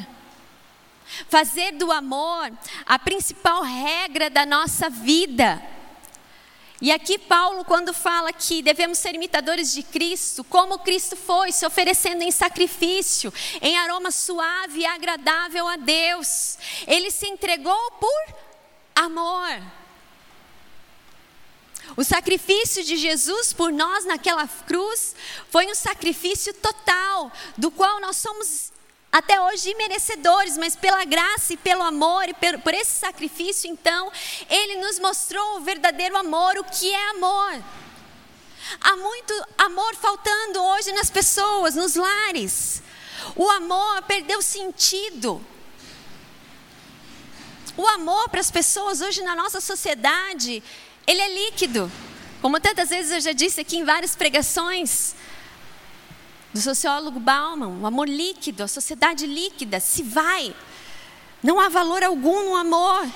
Fazer 1.28 1.72
do 1.74 1.91
amor 1.91 2.52
a 2.86 3.00
principal 3.00 3.63
regra 3.63 4.30
da 4.30 4.45
nossa 4.45 4.89
vida. 4.89 5.62
E 6.82 6.94
aqui 6.94 7.18
Paulo, 7.18 7.65
quando 7.65 7.94
fala 7.94 8.32
que 8.32 8.62
devemos 8.62 8.98
ser 8.98 9.13
imitadores 9.13 9.74
de 9.74 9.84
Cristo, 9.84 10.46
como 10.46 10.80
Cristo 10.80 11.18
foi, 11.18 11.52
se 11.52 11.65
oferecendo 11.65 12.24
em 12.24 12.32
sacrifício, 12.32 13.34
em 13.62 13.78
aroma 13.78 14.12
suave 14.12 14.80
e 14.80 14.86
agradável 14.86 15.68
a 15.68 15.76
Deus, 15.76 16.58
ele 16.88 17.12
se 17.12 17.28
entregou 17.28 17.92
por 17.92 18.36
amor. 18.96 19.62
O 21.98 22.04
sacrifício 22.04 22.84
de 22.84 22.96
Jesus 22.96 23.52
por 23.52 23.74
nós 23.74 24.06
naquela 24.06 24.48
cruz 24.48 25.15
foi 25.50 25.65
um 25.68 25.76
sacrifício 25.76 26.54
total, 26.54 27.32
do 27.58 27.70
qual 27.72 28.00
nós 28.00 28.15
somos 28.15 28.72
até 29.12 29.41
hoje 29.41 29.74
merecedores, 29.76 30.58
mas 30.58 30.76
pela 30.76 31.04
graça 31.04 31.54
e 31.54 31.58
pelo 31.58 31.82
amor 31.82 32.30
e 32.30 32.34
por 32.60 32.74
esse 32.74 33.00
sacrifício, 33.00 33.69
então, 33.69 34.12
Ele 34.50 34.76
nos 34.76 35.00
mostrou 35.00 35.58
o 35.58 35.62
verdadeiro 35.62 36.15
amor, 36.15 36.58
o 36.58 36.63
que 36.63 36.91
é 36.91 37.10
amor. 37.12 37.63
Há 38.82 38.95
muito 38.98 39.45
amor 39.58 39.95
faltando 39.95 40.62
hoje 40.62 40.91
nas 40.91 41.10
pessoas, 41.10 41.74
nos 41.74 41.95
lares. 41.95 42.84
O 43.36 43.50
amor 43.50 44.04
perdeu 44.04 44.41
sentido. 44.41 45.43
O 47.76 47.88
amor 47.88 48.30
para 48.30 48.41
as 48.41 48.52
pessoas 48.52 49.02
hoje 49.02 49.24
na 49.24 49.36
nossa 49.36 49.60
sociedade, 49.60 50.62
ele 51.08 51.22
é 51.22 51.45
líquido. 51.45 51.91
Como 52.41 52.60
tantas 52.60 52.89
vezes 52.89 53.12
eu 53.12 53.22
já 53.22 53.32
disse 53.32 53.60
aqui 53.60 53.78
em 53.78 53.84
várias 53.84 54.15
pregações, 54.15 55.15
do 56.54 56.60
sociólogo 56.60 57.20
Bauman, 57.20 57.80
o 57.82 57.86
amor 57.86 58.08
líquido, 58.08 58.64
a 58.64 58.68
sociedade 58.68 59.26
líquida, 59.26 59.80
se 59.80 60.02
vai. 60.04 60.56
Não 61.44 61.60
há 61.60 61.70
valor 61.70 62.04
algum 62.04 62.44
no 62.46 62.56
amor. 62.56 63.08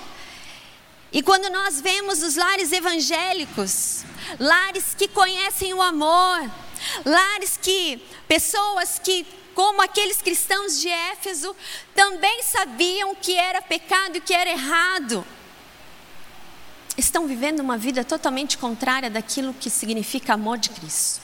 E 1.12 1.22
quando 1.22 1.50
nós 1.50 1.82
vemos 1.82 2.24
os 2.24 2.36
lares 2.36 2.72
evangélicos, 2.72 4.04
lares 4.40 4.96
que 4.96 5.08
conhecem 5.08 5.74
o 5.74 5.82
amor, 5.82 6.52
lares 7.06 7.58
que, 7.62 8.04
pessoas 8.28 9.00
que, 9.00 9.26
como 9.54 9.82
aqueles 9.82 10.22
cristãos 10.22 10.80
de 10.80 10.90
Éfeso, 10.90 11.56
também 11.94 12.42
sabiam 12.44 13.16
que 13.16 13.36
era 13.36 13.62
pecado 13.62 14.18
e 14.18 14.22
que 14.22 14.34
era 14.34 14.50
errado, 14.50 15.26
estão 16.98 17.28
vivendo 17.28 17.60
uma 17.60 17.78
vida 17.78 18.04
totalmente 18.04 18.58
contrária 18.58 19.10
daquilo 19.10 19.54
que 19.54 19.70
significa 19.70 20.34
amor 20.34 20.58
de 20.58 20.70
Cristo. 20.70 21.23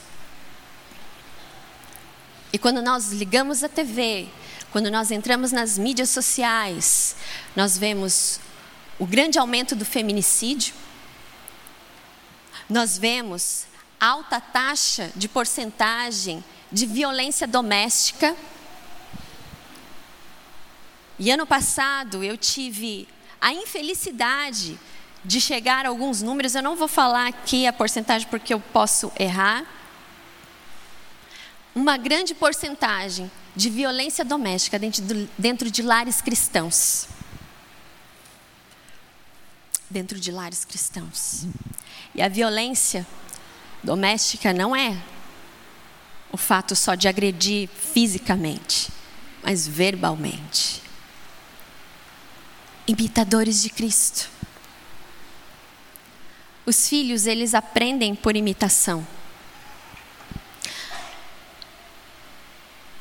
E 2.51 2.57
quando 2.57 2.81
nós 2.81 3.11
ligamos 3.11 3.63
a 3.63 3.69
TV, 3.69 4.27
quando 4.71 4.89
nós 4.89 5.11
entramos 5.11 5.51
nas 5.51 5.77
mídias 5.77 6.09
sociais, 6.09 7.15
nós 7.55 7.77
vemos 7.77 8.39
o 8.97 9.05
grande 9.05 9.37
aumento 9.37 9.75
do 9.75 9.85
feminicídio, 9.85 10.73
nós 12.69 12.97
vemos 12.97 13.65
alta 13.99 14.39
taxa 14.39 15.11
de 15.15 15.27
porcentagem 15.27 16.43
de 16.71 16.85
violência 16.85 17.47
doméstica. 17.47 18.35
E 21.17 21.31
ano 21.31 21.45
passado 21.45 22.23
eu 22.23 22.37
tive 22.37 23.07
a 23.41 23.53
infelicidade 23.53 24.79
de 25.23 25.41
chegar 25.41 25.85
a 25.85 25.89
alguns 25.89 26.21
números, 26.21 26.55
eu 26.55 26.63
não 26.63 26.75
vou 26.75 26.87
falar 26.87 27.27
aqui 27.27 27.67
a 27.67 27.73
porcentagem 27.73 28.27
porque 28.29 28.53
eu 28.53 28.59
posso 28.59 29.11
errar, 29.19 29.65
uma 31.79 31.97
grande 31.97 32.35
porcentagem 32.35 33.31
de 33.55 33.69
violência 33.69 34.25
doméstica 34.25 34.77
dentro, 34.77 35.29
dentro 35.37 35.71
de 35.71 35.81
lares 35.81 36.21
cristãos. 36.21 37.07
Dentro 39.89 40.19
de 40.19 40.31
lares 40.31 40.65
cristãos. 40.65 41.47
E 42.13 42.21
a 42.21 42.27
violência 42.27 43.07
doméstica 43.81 44.51
não 44.51 44.75
é 44.75 45.01
o 46.31 46.37
fato 46.37 46.75
só 46.75 46.95
de 46.95 47.07
agredir 47.07 47.69
fisicamente, 47.69 48.91
mas 49.41 49.65
verbalmente. 49.67 50.81
imitadores 52.85 53.61
de 53.61 53.69
Cristo. 53.69 54.27
Os 56.65 56.89
filhos, 56.89 57.27
eles 57.27 57.53
aprendem 57.53 58.15
por 58.15 58.35
imitação. 58.35 59.05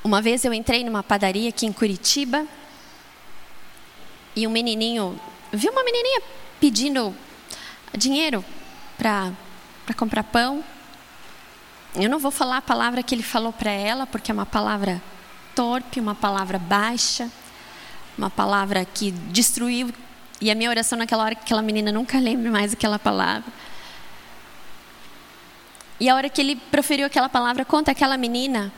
Uma 0.08 0.22
vez 0.22 0.42
eu 0.42 0.54
entrei 0.54 0.82
numa 0.82 1.02
padaria 1.02 1.50
aqui 1.50 1.66
em 1.66 1.72
Curitiba 1.72 2.46
e 4.34 4.46
um 4.46 4.50
menininho, 4.50 5.20
vi 5.52 5.68
uma 5.68 5.84
menininha 5.84 6.22
pedindo 6.58 7.14
dinheiro 7.94 8.42
para 8.96 9.34
comprar 9.98 10.22
pão. 10.24 10.64
Eu 11.94 12.08
não 12.08 12.18
vou 12.18 12.30
falar 12.30 12.56
a 12.56 12.62
palavra 12.62 13.02
que 13.02 13.14
ele 13.14 13.22
falou 13.22 13.52
para 13.52 13.70
ela, 13.70 14.06
porque 14.06 14.30
é 14.30 14.34
uma 14.34 14.46
palavra 14.46 15.02
torpe, 15.54 16.00
uma 16.00 16.14
palavra 16.14 16.58
baixa, 16.58 17.30
uma 18.16 18.30
palavra 18.30 18.86
que 18.86 19.10
destruiu. 19.10 19.92
E 20.40 20.50
a 20.50 20.54
minha 20.54 20.70
oração 20.70 20.96
naquela 20.96 21.22
hora 21.22 21.34
que 21.34 21.42
aquela 21.42 21.60
menina 21.60 21.92
nunca 21.92 22.18
lembre 22.18 22.48
mais 22.48 22.72
aquela 22.72 22.98
palavra. 22.98 23.52
E 26.00 26.08
a 26.08 26.14
hora 26.14 26.30
que 26.30 26.40
ele 26.40 26.56
proferiu 26.56 27.04
aquela 27.04 27.28
palavra 27.28 27.62
contra 27.62 27.92
aquela 27.92 28.16
menina, 28.16 28.72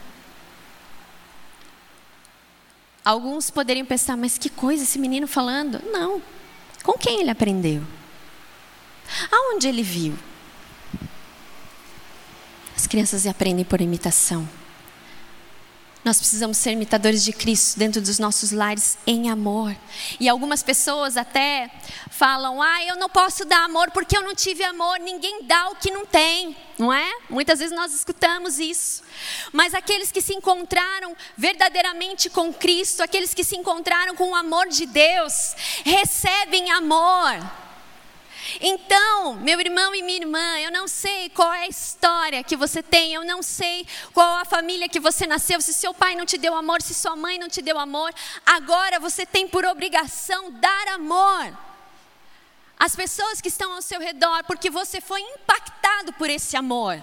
alguns 3.04 3.50
poderiam 3.50 3.86
pensar, 3.86 4.16
mas 4.16 4.38
que 4.38 4.48
coisa 4.48 4.82
esse 4.82 4.98
menino 4.98 5.26
falando? 5.26 5.80
Não. 5.90 6.22
Com 6.82 6.92
quem 6.94 7.20
ele 7.20 7.30
aprendeu? 7.30 7.82
Aonde 9.30 9.68
ele 9.68 9.82
viu? 9.82 10.14
As 12.76 12.86
crianças 12.86 13.26
aprendem 13.26 13.64
por 13.64 13.80
imitação. 13.80 14.48
Nós 16.02 16.16
precisamos 16.16 16.56
ser 16.56 16.72
imitadores 16.72 17.22
de 17.22 17.32
Cristo 17.32 17.78
dentro 17.78 18.00
dos 18.00 18.18
nossos 18.18 18.52
lares 18.52 18.96
em 19.06 19.28
amor. 19.28 19.76
E 20.18 20.30
algumas 20.30 20.62
pessoas 20.62 21.14
até 21.16 21.70
falam: 22.10 22.62
ah, 22.62 22.84
eu 22.84 22.96
não 22.96 23.08
posso 23.08 23.44
dar 23.44 23.64
amor 23.64 23.90
porque 23.90 24.16
eu 24.16 24.22
não 24.22 24.34
tive 24.34 24.64
amor. 24.64 24.98
Ninguém 24.98 25.44
dá 25.44 25.68
o 25.68 25.76
que 25.76 25.90
não 25.90 26.06
tem, 26.06 26.56
não 26.78 26.90
é? 26.90 27.06
Muitas 27.28 27.58
vezes 27.58 27.76
nós 27.76 27.94
escutamos 27.94 28.58
isso. 28.58 29.02
Mas 29.52 29.74
aqueles 29.74 30.10
que 30.10 30.22
se 30.22 30.32
encontraram 30.32 31.14
verdadeiramente 31.36 32.30
com 32.30 32.50
Cristo, 32.50 33.02
aqueles 33.02 33.34
que 33.34 33.44
se 33.44 33.56
encontraram 33.56 34.16
com 34.16 34.30
o 34.30 34.34
amor 34.34 34.68
de 34.68 34.86
Deus, 34.86 35.54
recebem 35.84 36.70
amor. 36.70 37.59
Então, 38.60 39.34
meu 39.34 39.60
irmão 39.60 39.94
e 39.94 40.02
minha 40.02 40.18
irmã, 40.18 40.58
eu 40.58 40.72
não 40.72 40.88
sei 40.88 41.28
qual 41.28 41.52
é 41.52 41.64
a 41.64 41.68
história 41.68 42.42
que 42.42 42.56
você 42.56 42.82
tem, 42.82 43.12
eu 43.12 43.24
não 43.24 43.42
sei 43.42 43.86
qual 44.12 44.38
a 44.38 44.44
família 44.44 44.88
que 44.88 44.98
você 44.98 45.26
nasceu, 45.26 45.60
se 45.60 45.74
seu 45.74 45.92
pai 45.92 46.14
não 46.14 46.24
te 46.24 46.38
deu 46.38 46.54
amor, 46.54 46.80
se 46.80 46.94
sua 46.94 47.14
mãe 47.14 47.38
não 47.38 47.48
te 47.48 47.60
deu 47.62 47.78
amor. 47.78 48.12
Agora 48.44 48.98
você 48.98 49.26
tem 49.26 49.46
por 49.46 49.64
obrigação 49.64 50.50
dar 50.52 50.88
amor 50.88 51.56
às 52.78 52.96
pessoas 52.96 53.40
que 53.40 53.48
estão 53.48 53.74
ao 53.74 53.82
seu 53.82 54.00
redor, 54.00 54.42
porque 54.44 54.70
você 54.70 55.00
foi 55.00 55.20
impactado 55.20 56.14
por 56.14 56.30
esse 56.30 56.56
amor. 56.56 57.02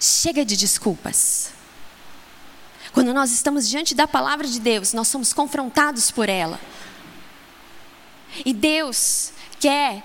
Chega 0.00 0.44
de 0.44 0.56
desculpas. 0.56 1.52
Quando 2.92 3.14
nós 3.14 3.30
estamos 3.30 3.68
diante 3.68 3.94
da 3.94 4.08
palavra 4.08 4.46
de 4.46 4.58
Deus, 4.58 4.92
nós 4.92 5.06
somos 5.06 5.32
confrontados 5.32 6.10
por 6.10 6.28
ela. 6.28 6.58
E 8.44 8.52
Deus 8.52 9.32
quer 9.60 10.02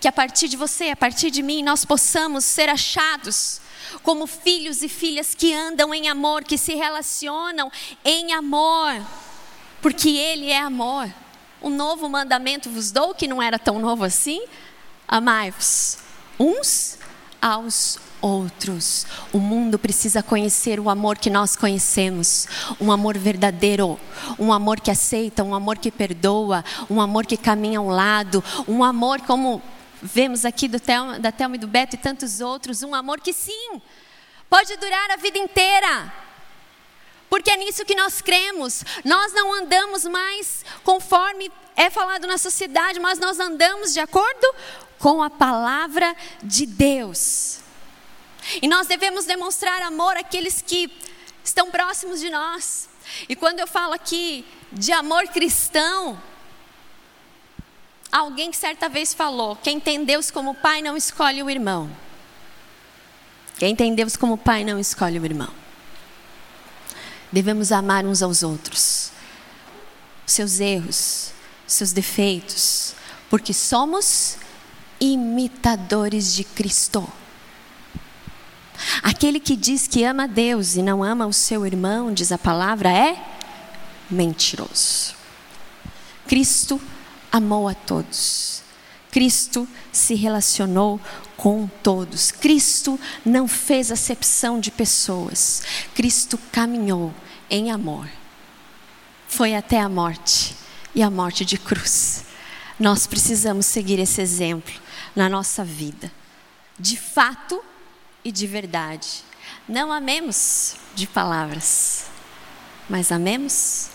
que 0.00 0.08
a 0.08 0.12
partir 0.12 0.48
de 0.48 0.56
você, 0.56 0.90
a 0.90 0.96
partir 0.96 1.30
de 1.30 1.42
mim, 1.42 1.62
nós 1.62 1.84
possamos 1.84 2.44
ser 2.44 2.68
achados 2.68 3.60
como 4.02 4.26
filhos 4.26 4.82
e 4.82 4.88
filhas 4.88 5.34
que 5.34 5.54
andam 5.54 5.94
em 5.94 6.08
amor, 6.08 6.44
que 6.44 6.58
se 6.58 6.74
relacionam 6.74 7.70
em 8.04 8.32
amor, 8.32 9.00
porque 9.80 10.10
Ele 10.10 10.50
é 10.50 10.58
amor. 10.58 11.08
Um 11.62 11.70
novo 11.70 12.08
mandamento 12.08 12.68
vos 12.68 12.90
dou, 12.90 13.14
que 13.14 13.26
não 13.26 13.40
era 13.40 13.58
tão 13.58 13.78
novo 13.78 14.04
assim: 14.04 14.44
amai-vos 15.08 15.98
uns 16.38 16.98
aos 17.40 17.98
outros. 18.20 19.06
O 19.32 19.38
mundo 19.38 19.78
precisa 19.78 20.22
conhecer 20.22 20.80
o 20.80 20.90
amor 20.90 21.18
que 21.18 21.30
nós 21.30 21.56
conhecemos, 21.56 22.48
um 22.80 22.90
amor 22.90 23.16
verdadeiro, 23.16 23.98
um 24.38 24.52
amor 24.52 24.80
que 24.80 24.90
aceita, 24.90 25.44
um 25.44 25.54
amor 25.54 25.78
que 25.78 25.90
perdoa, 25.90 26.64
um 26.90 27.00
amor 27.00 27.26
que 27.26 27.36
caminha 27.36 27.78
ao 27.78 27.88
lado, 27.88 28.42
um 28.66 28.82
amor 28.82 29.20
como 29.22 29.62
vemos 30.02 30.44
aqui 30.44 30.68
do 30.68 30.80
Thelma, 30.80 31.18
da 31.18 31.32
Thelma 31.32 31.56
e 31.56 31.58
do 31.58 31.66
Beto 31.66 31.96
e 31.96 31.98
tantos 31.98 32.40
outros, 32.40 32.82
um 32.82 32.94
amor 32.94 33.20
que 33.20 33.32
sim, 33.32 33.80
pode 34.48 34.76
durar 34.76 35.10
a 35.10 35.16
vida 35.16 35.38
inteira. 35.38 36.12
Porque 37.28 37.50
é 37.50 37.56
nisso 37.56 37.84
que 37.84 37.94
nós 37.94 38.20
cremos. 38.22 38.84
Nós 39.04 39.32
não 39.32 39.52
andamos 39.52 40.04
mais 40.04 40.64
conforme 40.84 41.50
é 41.74 41.90
falado 41.90 42.26
na 42.26 42.38
sociedade, 42.38 43.00
mas 43.00 43.18
nós 43.18 43.38
andamos 43.38 43.92
de 43.92 44.00
acordo 44.00 44.54
com 44.98 45.22
a 45.22 45.30
palavra 45.30 46.14
de 46.42 46.66
Deus. 46.66 47.60
E 48.62 48.68
nós 48.68 48.86
devemos 48.86 49.24
demonstrar 49.24 49.82
amor 49.82 50.16
àqueles 50.16 50.62
que 50.62 50.90
estão 51.42 51.70
próximos 51.70 52.20
de 52.20 52.30
nós. 52.30 52.88
E 53.28 53.36
quando 53.36 53.60
eu 53.60 53.66
falo 53.66 53.92
aqui 53.92 54.44
de 54.72 54.92
amor 54.92 55.26
cristão, 55.28 56.20
alguém 58.10 58.50
que 58.50 58.56
certa 58.56 58.88
vez 58.88 59.12
falou: 59.12 59.56
quem 59.56 59.80
tem 59.80 60.04
Deus 60.04 60.30
como 60.30 60.54
pai 60.54 60.82
não 60.82 60.96
escolhe 60.96 61.42
o 61.42 61.50
irmão. 61.50 61.90
Quem 63.58 63.74
tem 63.74 63.94
Deus 63.94 64.16
como 64.16 64.36
pai 64.36 64.64
não 64.64 64.78
escolhe 64.78 65.18
o 65.18 65.24
irmão. 65.24 65.48
Devemos 67.32 67.72
amar 67.72 68.04
uns 68.04 68.22
aos 68.22 68.42
outros, 68.42 69.10
seus 70.26 70.60
erros, 70.60 71.32
seus 71.66 71.92
defeitos, 71.92 72.94
porque 73.28 73.52
somos 73.52 74.36
imitadores 75.00 76.34
de 76.34 76.44
Cristo. 76.44 77.06
Aquele 79.02 79.40
que 79.40 79.56
diz 79.56 79.86
que 79.86 80.04
ama 80.04 80.28
Deus 80.28 80.76
e 80.76 80.82
não 80.82 81.02
ama 81.02 81.26
o 81.26 81.32
seu 81.32 81.66
irmão, 81.66 82.12
diz 82.12 82.32
a 82.32 82.38
palavra, 82.38 82.90
é 82.90 83.22
mentiroso. 84.10 85.14
Cristo 86.26 86.80
amou 87.30 87.68
a 87.68 87.74
todos. 87.74 88.62
Cristo 89.10 89.66
se 89.92 90.14
relacionou 90.14 91.00
com 91.36 91.68
todos. 91.82 92.30
Cristo 92.30 93.00
não 93.24 93.48
fez 93.48 93.90
acepção 93.90 94.60
de 94.60 94.70
pessoas. 94.70 95.62
Cristo 95.94 96.38
caminhou 96.52 97.14
em 97.48 97.70
amor. 97.70 98.08
Foi 99.28 99.54
até 99.54 99.80
a 99.80 99.88
morte 99.88 100.54
e 100.94 101.02
a 101.02 101.10
morte 101.10 101.44
de 101.44 101.56
cruz. 101.56 102.24
Nós 102.78 103.06
precisamos 103.06 103.66
seguir 103.66 103.98
esse 103.98 104.20
exemplo 104.20 104.85
na 105.16 105.28
nossa 105.28 105.64
vida. 105.64 106.12
De 106.78 106.96
fato, 106.96 107.64
e 108.26 108.32
de 108.32 108.44
verdade. 108.44 109.22
Não 109.68 109.92
amemos 109.92 110.74
de 110.96 111.06
palavras, 111.06 112.06
mas 112.90 113.12
amemos 113.12 113.88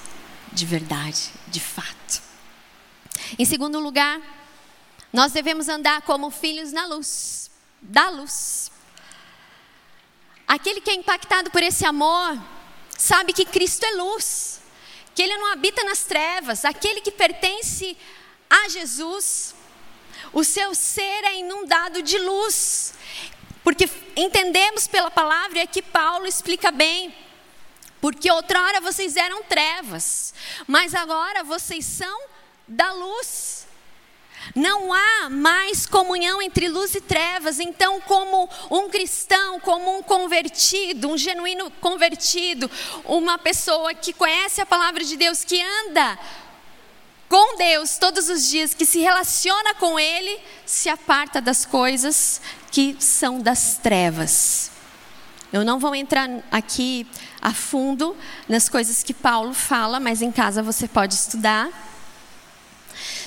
de 0.54 0.66
verdade, 0.66 1.32
de 1.50 1.60
fato. 1.60 2.22
Em 3.38 3.44
segundo 3.44 3.78
lugar, 3.78 4.22
nós 5.12 5.34
devemos 5.34 5.68
andar 5.68 6.02
como 6.04 6.32
filhos 6.32 6.72
na 6.72 6.86
luz, 6.86 7.52
da 7.82 8.10
luz. 8.10 8.72
Aquele 10.48 10.80
que 10.80 10.92
é 10.92 10.94
impactado 10.94 11.52
por 11.52 11.62
esse 11.62 11.86
amor, 11.86 12.42
sabe 12.98 13.34
que 13.34 13.44
Cristo 13.44 13.86
é 13.86 13.96
luz, 13.96 14.62
que 15.14 15.22
Ele 15.22 15.38
não 15.38 15.52
habita 15.52 15.84
nas 15.84 16.04
trevas, 16.04 16.64
aquele 16.64 17.02
que 17.02 17.12
pertence 17.12 17.98
a 18.50 18.70
Jesus, 18.70 19.56
o 20.34 20.44
seu 20.44 20.74
ser 20.74 21.24
é 21.24 21.40
inundado 21.40 22.02
de 22.02 22.18
luz. 22.18 22.94
Porque 23.64 23.90
entendemos 24.16 24.88
pela 24.88 25.12
palavra 25.12 25.60
e 25.60 25.62
aqui 25.62 25.82
Paulo 25.82 26.26
explica 26.26 26.72
bem. 26.72 27.14
Porque 28.00 28.32
outrora 28.32 28.82
vocês 28.82 29.16
eram 29.16 29.44
trevas, 29.44 30.34
mas 30.66 30.96
agora 30.96 31.44
vocês 31.44 31.86
são 31.86 32.22
da 32.68 32.92
luz. 32.92 33.68
Não 34.56 34.92
há 34.92 35.30
mais 35.30 35.86
comunhão 35.86 36.42
entre 36.42 36.68
luz 36.68 36.96
e 36.96 37.02
trevas. 37.02 37.60
Então, 37.60 38.02
como 38.02 38.50
um 38.72 38.90
cristão, 38.90 39.60
como 39.60 39.98
um 39.98 40.02
convertido, 40.02 41.10
um 41.10 41.18
genuíno 41.18 41.70
convertido, 41.80 42.70
uma 43.06 43.38
pessoa 43.38 43.94
que 43.94 44.12
conhece 44.12 44.60
a 44.60 44.66
palavra 44.66 45.04
de 45.04 45.16
Deus, 45.16 45.44
que 45.44 45.62
anda 45.62 46.18
com 47.32 47.56
Deus 47.56 47.98
todos 47.98 48.28
os 48.28 48.50
dias, 48.50 48.74
que 48.74 48.86
se 48.86 49.00
relaciona 49.00 49.74
com 49.76 49.98
Ele, 49.98 50.38
se 50.66 50.90
aparta 50.90 51.40
das 51.40 51.66
coisas 51.66 52.42
que 52.70 52.98
são 53.00 53.40
das 53.40 53.78
trevas. 53.78 54.70
Eu 55.54 55.64
não 55.64 55.80
vou 55.80 55.96
entrar 55.96 56.28
aqui 56.52 57.08
a 57.42 57.54
fundo 57.54 58.18
nas 58.50 58.68
coisas 58.68 59.02
que 59.02 59.14
Paulo 59.14 59.54
fala, 59.54 59.98
mas 59.98 60.22
em 60.22 60.30
casa 60.30 60.62
você 60.62 60.90
pode 60.90 61.14
estudar. 61.14 61.70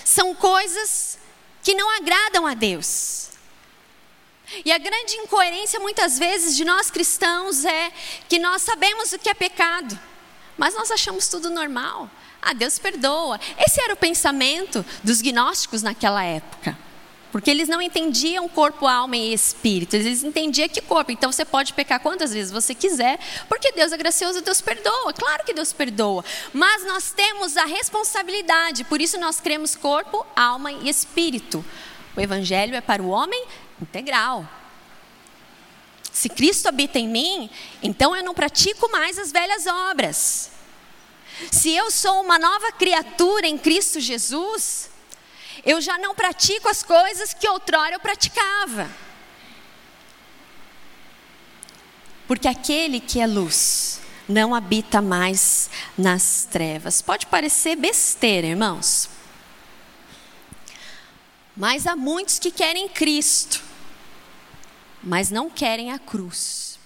São 0.04 0.34
coisas 0.34 1.18
que 1.62 1.72
não 1.72 1.88
agradam 1.96 2.46
a 2.46 2.52
Deus. 2.52 3.30
E 4.66 4.70
a 4.70 4.76
grande 4.76 5.14
incoerência 5.14 5.80
muitas 5.80 6.18
vezes 6.18 6.54
de 6.54 6.64
nós 6.66 6.90
cristãos 6.90 7.64
é 7.64 7.90
que 8.28 8.38
nós 8.38 8.60
sabemos 8.60 9.14
o 9.14 9.18
que 9.18 9.30
é 9.30 9.34
pecado, 9.34 9.98
mas 10.58 10.74
nós 10.74 10.90
achamos 10.90 11.26
tudo 11.26 11.48
normal. 11.48 12.10
Ah, 12.44 12.52
Deus 12.52 12.78
perdoa. 12.78 13.40
Esse 13.58 13.80
era 13.80 13.94
o 13.94 13.96
pensamento 13.96 14.84
dos 15.02 15.22
gnósticos 15.22 15.82
naquela 15.82 16.22
época. 16.22 16.76
Porque 17.32 17.50
eles 17.50 17.68
não 17.68 17.82
entendiam 17.82 18.48
corpo, 18.48 18.86
alma 18.86 19.16
e 19.16 19.32
espírito, 19.32 19.96
eles 19.96 20.22
entendiam 20.22 20.68
que 20.68 20.80
corpo. 20.80 21.10
Então 21.10 21.32
você 21.32 21.44
pode 21.44 21.72
pecar 21.72 21.98
quantas 21.98 22.32
vezes 22.32 22.52
você 22.52 22.76
quiser, 22.76 23.18
porque 23.48 23.72
Deus 23.72 23.90
é 23.90 23.96
gracioso, 23.96 24.40
Deus 24.40 24.60
perdoa. 24.60 25.12
Claro 25.12 25.42
que 25.44 25.52
Deus 25.52 25.72
perdoa. 25.72 26.24
Mas 26.52 26.84
nós 26.84 27.10
temos 27.10 27.56
a 27.56 27.64
responsabilidade, 27.64 28.84
por 28.84 29.00
isso 29.00 29.18
nós 29.18 29.40
cremos 29.40 29.74
corpo, 29.74 30.24
alma 30.36 30.70
e 30.70 30.88
espírito. 30.88 31.64
O 32.16 32.20
evangelho 32.20 32.76
é 32.76 32.80
para 32.80 33.02
o 33.02 33.08
homem 33.08 33.46
integral. 33.82 34.48
Se 36.12 36.28
Cristo 36.28 36.68
habita 36.68 37.00
em 37.00 37.08
mim, 37.08 37.50
então 37.82 38.14
eu 38.14 38.22
não 38.22 38.32
pratico 38.32 38.88
mais 38.92 39.18
as 39.18 39.32
velhas 39.32 39.66
obras. 39.66 40.53
Se 41.50 41.70
eu 41.74 41.90
sou 41.90 42.20
uma 42.20 42.38
nova 42.38 42.72
criatura 42.72 43.46
em 43.46 43.58
Cristo 43.58 44.00
Jesus, 44.00 44.90
eu 45.64 45.80
já 45.80 45.98
não 45.98 46.14
pratico 46.14 46.68
as 46.68 46.82
coisas 46.82 47.34
que 47.34 47.48
outrora 47.48 47.94
eu 47.94 48.00
praticava. 48.00 48.90
Porque 52.26 52.48
aquele 52.48 53.00
que 53.00 53.20
é 53.20 53.26
luz 53.26 54.00
não 54.28 54.54
habita 54.54 55.02
mais 55.02 55.68
nas 55.96 56.46
trevas. 56.50 57.02
Pode 57.02 57.26
parecer 57.26 57.76
besteira, 57.76 58.46
irmãos. 58.46 59.08
Mas 61.56 61.86
há 61.86 61.94
muitos 61.94 62.38
que 62.38 62.50
querem 62.50 62.88
Cristo, 62.88 63.62
mas 65.02 65.30
não 65.30 65.48
querem 65.48 65.92
a 65.92 65.98
cruz. 65.98 66.78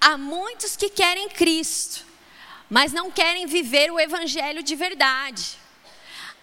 Há 0.00 0.18
muitos 0.18 0.76
que 0.76 0.90
querem 0.90 1.30
Cristo, 1.30 2.04
mas 2.68 2.92
não 2.92 3.10
querem 3.10 3.46
viver 3.46 3.90
o 3.90 4.00
evangelho 4.00 4.62
de 4.62 4.74
verdade. 4.74 5.58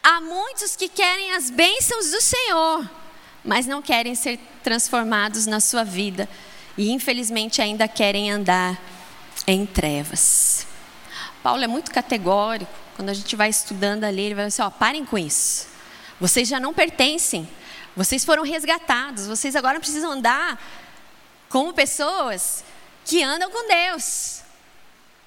Há 0.04 0.20
muitos 0.22 0.76
que 0.76 0.88
querem 0.88 1.34
as 1.34 1.50
bênçãos 1.50 2.12
do 2.12 2.22
Senhor, 2.22 2.90
mas 3.44 3.66
não 3.66 3.82
querem 3.82 4.16
ser 4.16 4.40
transformados 4.64 5.46
na 5.46 5.60
sua 5.60 5.84
vida 5.84 6.28
e 6.78 6.92
infelizmente 6.92 7.62
ainda 7.62 7.88
querem 7.88 8.32
andar 8.32 8.80
em 9.46 9.66
trevas. 9.66 10.66
Paulo 11.44 11.64
é 11.64 11.68
muito 11.68 11.92
categórico, 11.92 12.72
quando 12.96 13.10
a 13.10 13.14
gente 13.14 13.36
vai 13.36 13.50
estudando 13.50 14.04
ali, 14.04 14.22
ele 14.22 14.36
vai 14.36 14.48
dizer: 14.48 14.62
ó, 14.62 14.70
parem 14.70 15.06
com 15.06 15.18
isso. 15.18 15.68
Vocês 16.20 16.48
já 16.48 16.60
não 16.60 16.74
pertencem, 16.74 17.48
vocês 17.96 18.24
foram 18.24 18.44
resgatados, 18.44 19.26
vocês 19.26 19.56
agora 19.56 19.80
precisam 19.80 20.12
andar 20.12 20.62
como 21.50 21.74
pessoas 21.74 22.64
que 23.06 23.24
andam 23.24 23.50
com 23.50 23.68
Deus. 23.68 24.41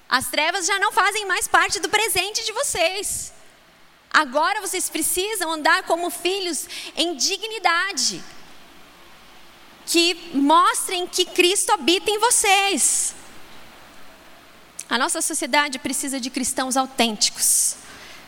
As 0.09 0.27
trevas 0.29 0.65
já 0.65 0.77
não 0.79 0.91
fazem 0.91 1.25
mais 1.25 1.47
parte 1.47 1.79
do 1.79 1.89
presente 1.89 2.43
de 2.45 2.51
vocês. 2.51 3.33
Agora 4.13 4.61
vocês 4.61 4.89
precisam 4.89 5.51
andar 5.51 5.83
como 5.83 6.09
filhos 6.09 6.67
em 6.95 7.15
dignidade, 7.17 8.23
que 9.85 10.13
mostrem 10.33 11.05
que 11.05 11.25
Cristo 11.25 11.71
habita 11.73 12.09
em 12.09 12.17
vocês. 12.17 13.13
A 14.89 14.97
nossa 14.97 15.21
sociedade 15.21 15.79
precisa 15.79 16.19
de 16.19 16.29
cristãos 16.29 16.77
autênticos, 16.77 17.75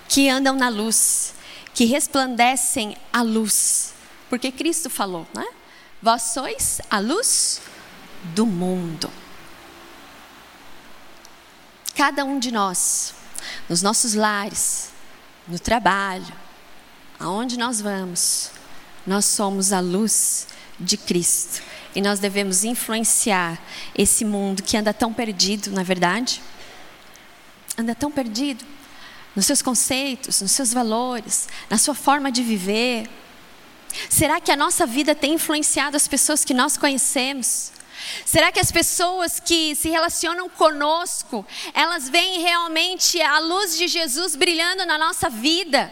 que 0.09 0.27
andam 0.27 0.55
na 0.55 0.67
luz, 0.67 1.33
que 1.73 1.85
resplandecem 1.85 2.97
a 3.13 3.21
luz, 3.21 3.93
porque 4.29 4.51
Cristo 4.51 4.89
falou, 4.89 5.25
né? 5.33 5.47
Vós 6.01 6.33
sois 6.33 6.81
a 6.89 6.99
luz 6.99 7.61
do 8.35 8.45
mundo. 8.45 9.09
Cada 11.97 12.23
um 12.23 12.37
de 12.37 12.51
nós, 12.51 13.15
nos 13.67 13.81
nossos 13.81 14.13
lares, 14.13 14.89
no 15.47 15.57
trabalho, 15.57 16.31
aonde 17.19 17.57
nós 17.57 17.81
vamos, 17.81 18.51
nós 19.05 19.25
somos 19.25 19.73
a 19.73 19.79
luz 19.79 20.47
de 20.79 20.95
Cristo. 20.95 21.63
E 21.95 22.01
nós 22.01 22.19
devemos 22.19 22.63
influenciar 22.63 23.59
esse 23.97 24.23
mundo 24.23 24.61
que 24.61 24.77
anda 24.77 24.93
tão 24.93 25.11
perdido, 25.11 25.71
na 25.71 25.81
é 25.81 25.83
verdade? 25.83 26.39
Anda 27.75 27.95
tão 27.95 28.11
perdido 28.11 28.63
nos 29.35 29.47
seus 29.47 29.63
conceitos, 29.63 30.39
nos 30.39 30.51
seus 30.51 30.71
valores, 30.71 31.47
na 31.67 31.79
sua 31.79 31.95
forma 31.95 32.31
de 32.31 32.43
viver. 32.43 33.09
Será 34.07 34.39
que 34.39 34.51
a 34.51 34.55
nossa 34.55 34.85
vida 34.85 35.15
tem 35.15 35.33
influenciado 35.33 35.97
as 35.97 36.07
pessoas 36.07 36.45
que 36.45 36.53
nós 36.53 36.77
conhecemos? 36.77 37.71
Será 38.25 38.51
que 38.51 38.59
as 38.59 38.71
pessoas 38.71 39.39
que 39.39 39.75
se 39.75 39.89
relacionam 39.89 40.49
conosco, 40.49 41.45
elas 41.73 42.09
veem 42.09 42.41
realmente 42.41 43.21
a 43.21 43.39
luz 43.39 43.77
de 43.77 43.87
Jesus 43.87 44.35
brilhando 44.35 44.85
na 44.85 44.97
nossa 44.97 45.29
vida? 45.29 45.91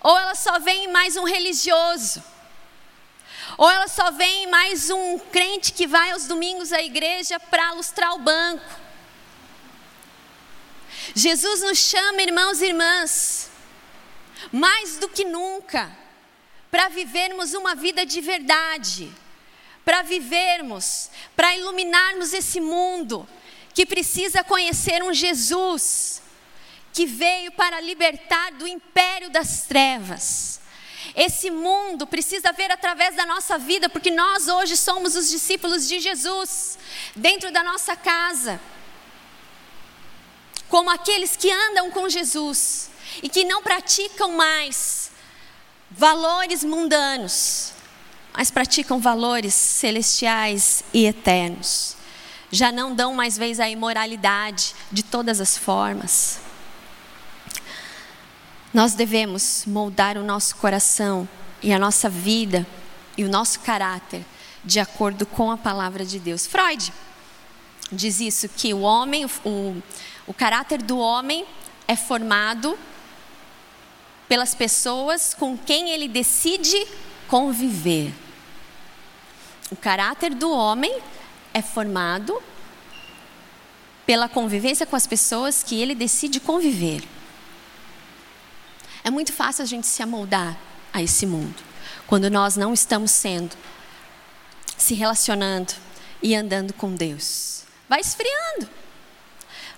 Ou 0.00 0.16
elas 0.16 0.38
só 0.38 0.58
veem 0.58 0.88
mais 0.88 1.16
um 1.16 1.24
religioso? 1.24 2.22
Ou 3.58 3.68
elas 3.70 3.92
só 3.92 4.10
veem 4.12 4.46
mais 4.48 4.90
um 4.90 5.18
crente 5.18 5.72
que 5.72 5.86
vai 5.86 6.12
aos 6.12 6.26
domingos 6.26 6.72
à 6.72 6.80
igreja 6.82 7.38
para 7.38 7.72
lustrar 7.72 8.14
o 8.14 8.18
banco? 8.18 8.80
Jesus 11.14 11.62
nos 11.62 11.78
chama, 11.78 12.22
irmãos 12.22 12.62
e 12.62 12.66
irmãs, 12.66 13.50
mais 14.52 14.98
do 14.98 15.08
que 15.08 15.24
nunca, 15.24 15.90
para 16.70 16.88
vivermos 16.88 17.52
uma 17.54 17.74
vida 17.74 18.06
de 18.06 18.20
verdade 18.20 19.12
para 19.84 20.02
vivermos, 20.02 21.10
para 21.34 21.56
iluminarmos 21.56 22.32
esse 22.32 22.60
mundo 22.60 23.26
que 23.74 23.86
precisa 23.86 24.44
conhecer 24.44 25.02
um 25.02 25.12
Jesus 25.12 26.22
que 26.92 27.06
veio 27.06 27.52
para 27.52 27.80
libertar 27.80 28.52
do 28.52 28.66
império 28.66 29.30
das 29.30 29.62
trevas. 29.62 30.60
Esse 31.14 31.50
mundo 31.50 32.06
precisa 32.06 32.52
ver 32.52 32.70
através 32.70 33.16
da 33.16 33.24
nossa 33.24 33.58
vida, 33.58 33.88
porque 33.88 34.10
nós 34.10 34.48
hoje 34.48 34.76
somos 34.76 35.16
os 35.16 35.30
discípulos 35.30 35.88
de 35.88 35.98
Jesus, 35.98 36.78
dentro 37.16 37.50
da 37.50 37.62
nossa 37.62 37.96
casa, 37.96 38.60
como 40.68 40.90
aqueles 40.90 41.36
que 41.36 41.50
andam 41.50 41.90
com 41.90 42.08
Jesus 42.08 42.90
e 43.22 43.28
que 43.28 43.44
não 43.44 43.62
praticam 43.62 44.32
mais 44.32 45.10
valores 45.90 46.62
mundanos, 46.62 47.72
mas 48.34 48.50
praticam 48.50 49.00
valores 49.00 49.54
celestiais 49.54 50.82
e 50.92 51.06
eternos. 51.06 51.96
Já 52.50 52.72
não 52.72 52.94
dão 52.94 53.14
mais 53.14 53.36
vez 53.36 53.60
à 53.60 53.68
imoralidade 53.68 54.74
de 54.90 55.02
todas 55.02 55.40
as 55.40 55.56
formas. 55.56 56.40
Nós 58.72 58.94
devemos 58.94 59.64
moldar 59.66 60.16
o 60.16 60.22
nosso 60.22 60.56
coração 60.56 61.28
e 61.62 61.72
a 61.72 61.78
nossa 61.78 62.08
vida 62.08 62.66
e 63.16 63.24
o 63.24 63.28
nosso 63.28 63.60
caráter 63.60 64.24
de 64.64 64.78
acordo 64.78 65.26
com 65.26 65.50
a 65.50 65.56
palavra 65.56 66.04
de 66.04 66.18
Deus. 66.18 66.46
Freud 66.46 66.92
diz 67.90 68.20
isso 68.20 68.48
que 68.48 68.72
o 68.72 68.80
homem, 68.80 69.26
o, 69.44 69.82
o 70.26 70.34
caráter 70.34 70.80
do 70.82 70.98
homem 70.98 71.44
é 71.88 71.96
formado 71.96 72.78
pelas 74.28 74.54
pessoas 74.54 75.34
com 75.34 75.58
quem 75.58 75.90
ele 75.90 76.06
decide 76.06 76.86
conviver. 77.30 78.12
O 79.70 79.76
caráter 79.76 80.34
do 80.34 80.50
homem 80.50 81.00
é 81.54 81.62
formado 81.62 82.42
pela 84.04 84.28
convivência 84.28 84.84
com 84.84 84.96
as 84.96 85.06
pessoas 85.06 85.62
que 85.62 85.80
ele 85.80 85.94
decide 85.94 86.40
conviver. 86.40 87.04
É 89.04 89.10
muito 89.10 89.32
fácil 89.32 89.62
a 89.62 89.66
gente 89.66 89.86
se 89.86 90.02
amoldar 90.02 90.58
a 90.92 91.00
esse 91.00 91.24
mundo 91.24 91.62
quando 92.08 92.28
nós 92.28 92.56
não 92.56 92.74
estamos 92.74 93.12
sendo, 93.12 93.56
se 94.76 94.94
relacionando 94.94 95.72
e 96.20 96.34
andando 96.34 96.72
com 96.72 96.92
Deus. 96.92 97.62
Vai 97.88 98.00
esfriando, 98.00 98.68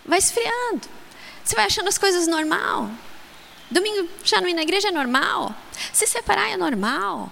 vai 0.07 0.19
esfriando. 0.19 0.89
Você 1.45 1.55
vai 1.55 1.67
achando 1.67 1.89
as 1.89 1.99
coisas 1.99 2.27
normal. 2.27 2.91
Domingo 3.71 4.09
já 4.25 4.41
não 4.41 4.49
ir 4.49 4.55
na 4.55 4.63
igreja 4.63 4.89
é 4.89 4.91
normal. 4.91 5.55
Se 5.93 6.07
separar 6.07 6.49
é 6.49 6.57
normal. 6.57 7.31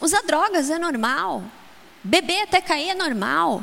Usar 0.00 0.22
drogas 0.22 0.70
é 0.70 0.78
normal. 0.78 1.42
Beber 2.02 2.42
até 2.42 2.60
cair 2.60 2.90
é 2.90 2.94
normal. 2.94 3.62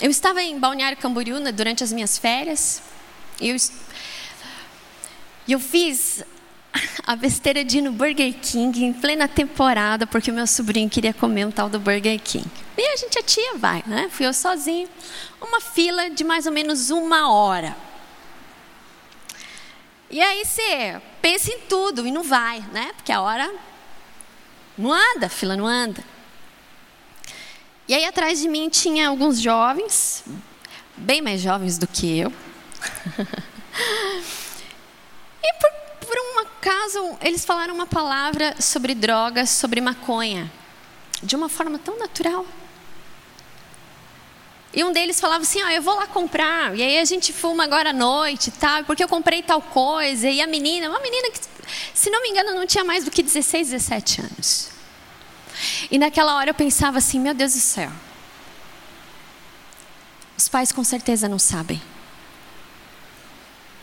Eu 0.00 0.10
estava 0.10 0.42
em 0.42 0.58
Balneário 0.58 0.98
Camboriú 0.98 1.40
durante 1.52 1.84
as 1.84 1.92
minhas 1.92 2.18
férias. 2.18 2.82
E 3.40 3.48
eu, 3.48 3.56
eu 5.48 5.60
fiz 5.60 6.24
a 7.06 7.14
besteira 7.14 7.64
de 7.64 7.78
ir 7.78 7.82
no 7.82 7.92
Burger 7.92 8.34
King 8.40 8.84
em 8.84 8.92
plena 8.92 9.28
temporada, 9.28 10.06
porque 10.06 10.30
o 10.30 10.34
meu 10.34 10.46
sobrinho 10.46 10.90
queria 10.90 11.14
comer 11.14 11.46
um 11.46 11.50
tal 11.50 11.68
do 11.68 11.78
Burger 11.78 12.20
King. 12.20 12.48
E 12.76 12.86
a 12.88 12.96
gente, 12.96 13.18
a 13.18 13.22
tia 13.22 13.54
vai, 13.56 13.84
né? 13.86 14.08
Fui 14.10 14.26
eu 14.26 14.34
sozinho. 14.34 14.88
Uma 15.40 15.60
fila 15.60 16.10
de 16.10 16.24
mais 16.24 16.46
ou 16.46 16.52
menos 16.52 16.90
uma 16.90 17.32
hora. 17.32 17.76
E 20.10 20.20
aí 20.20 20.44
você 20.44 21.00
pensa 21.22 21.52
em 21.52 21.60
tudo 21.60 22.06
e 22.06 22.10
não 22.10 22.22
vai, 22.22 22.60
né? 22.72 22.92
Porque 22.96 23.12
a 23.12 23.20
hora 23.20 23.50
não 24.76 24.92
anda, 24.92 25.28
fila 25.28 25.56
não 25.56 25.66
anda. 25.66 26.02
E 27.86 27.94
aí 27.94 28.04
atrás 28.04 28.40
de 28.40 28.48
mim 28.48 28.68
tinha 28.68 29.08
alguns 29.08 29.40
jovens, 29.40 30.24
bem 30.96 31.20
mais 31.20 31.40
jovens 31.40 31.78
do 31.78 31.86
que 31.86 32.18
eu. 32.18 32.32
e 35.42 35.52
por, 35.54 35.70
por 36.06 36.16
um 36.16 36.40
acaso, 36.40 37.18
eles 37.20 37.44
falaram 37.44 37.74
uma 37.74 37.86
palavra 37.86 38.54
sobre 38.60 38.94
drogas, 38.94 39.50
sobre 39.50 39.80
maconha, 39.80 40.50
de 41.22 41.36
uma 41.36 41.48
forma 41.48 41.78
tão 41.78 41.98
natural. 41.98 42.46
E 44.74 44.82
um 44.82 44.92
deles 44.92 45.20
falava 45.20 45.42
assim: 45.42 45.62
ah, 45.62 45.72
eu 45.72 45.82
vou 45.82 45.94
lá 45.94 46.06
comprar. 46.06 46.76
E 46.76 46.82
aí 46.82 46.98
a 46.98 47.04
gente 47.04 47.32
fuma 47.32 47.64
agora 47.64 47.90
à 47.90 47.92
noite 47.92 48.50
tal, 48.50 48.82
porque 48.84 49.04
eu 49.04 49.08
comprei 49.08 49.42
tal 49.42 49.62
coisa. 49.62 50.28
E 50.28 50.40
a 50.40 50.46
menina, 50.46 50.88
uma 50.88 50.98
menina 51.00 51.30
que, 51.30 51.40
se 51.92 52.10
não 52.10 52.22
me 52.22 52.28
engano, 52.28 52.54
não 52.54 52.66
tinha 52.66 52.84
mais 52.84 53.04
do 53.04 53.10
que 53.10 53.22
16, 53.22 53.70
17 53.70 54.20
anos. 54.20 54.70
E 55.90 55.98
naquela 55.98 56.36
hora 56.36 56.50
eu 56.50 56.54
pensava 56.54 56.98
assim: 56.98 57.18
meu 57.18 57.34
Deus 57.34 57.52
do 57.54 57.60
céu. 57.60 57.90
Os 60.36 60.48
pais 60.48 60.72
com 60.72 60.82
certeza 60.82 61.28
não 61.28 61.38
sabem. 61.38 61.80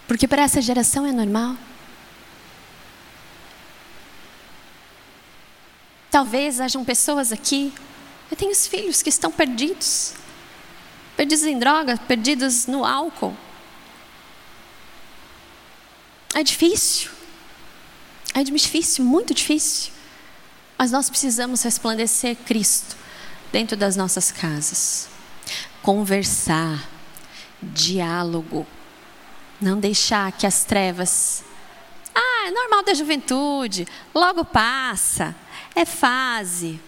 Porque 0.08 0.28
para 0.28 0.42
essa 0.42 0.62
geração 0.62 1.06
é 1.06 1.12
normal. 1.12 1.56
Talvez 6.10 6.60
hajam 6.60 6.84
pessoas 6.84 7.32
aqui, 7.32 7.74
eu 8.30 8.36
tenho 8.36 8.52
os 8.52 8.68
filhos 8.68 9.02
que 9.02 9.08
estão 9.08 9.32
perdidos 9.32 10.14
perdidos 11.22 11.46
em 11.46 11.60
drogas, 11.60 12.00
perdidos 12.00 12.66
no 12.66 12.84
álcool. 12.84 13.38
É 16.34 16.42
difícil. 16.42 17.12
É 18.34 18.44
difícil, 18.44 19.04
muito 19.04 19.34
difícil. 19.34 19.92
Mas 20.78 20.92
nós 20.92 21.10
precisamos 21.10 21.62
resplandecer 21.64 22.36
Cristo 22.36 22.96
dentro 23.52 23.78
das 23.78 23.96
nossas 23.96 24.32
casas. 24.32 25.10
Conversar, 25.82 26.90
diálogo. 27.62 28.66
Não 29.60 29.80
deixar 29.80 30.32
que 30.32 30.48
as 30.48 30.64
trevas. 30.64 31.44
Ah, 32.16 32.48
é 32.48 32.52
normal 32.52 32.84
da 32.84 32.94
juventude, 32.94 33.88
logo 34.14 34.44
passa, 34.44 35.36
é 35.76 35.86
fase. 35.86 36.80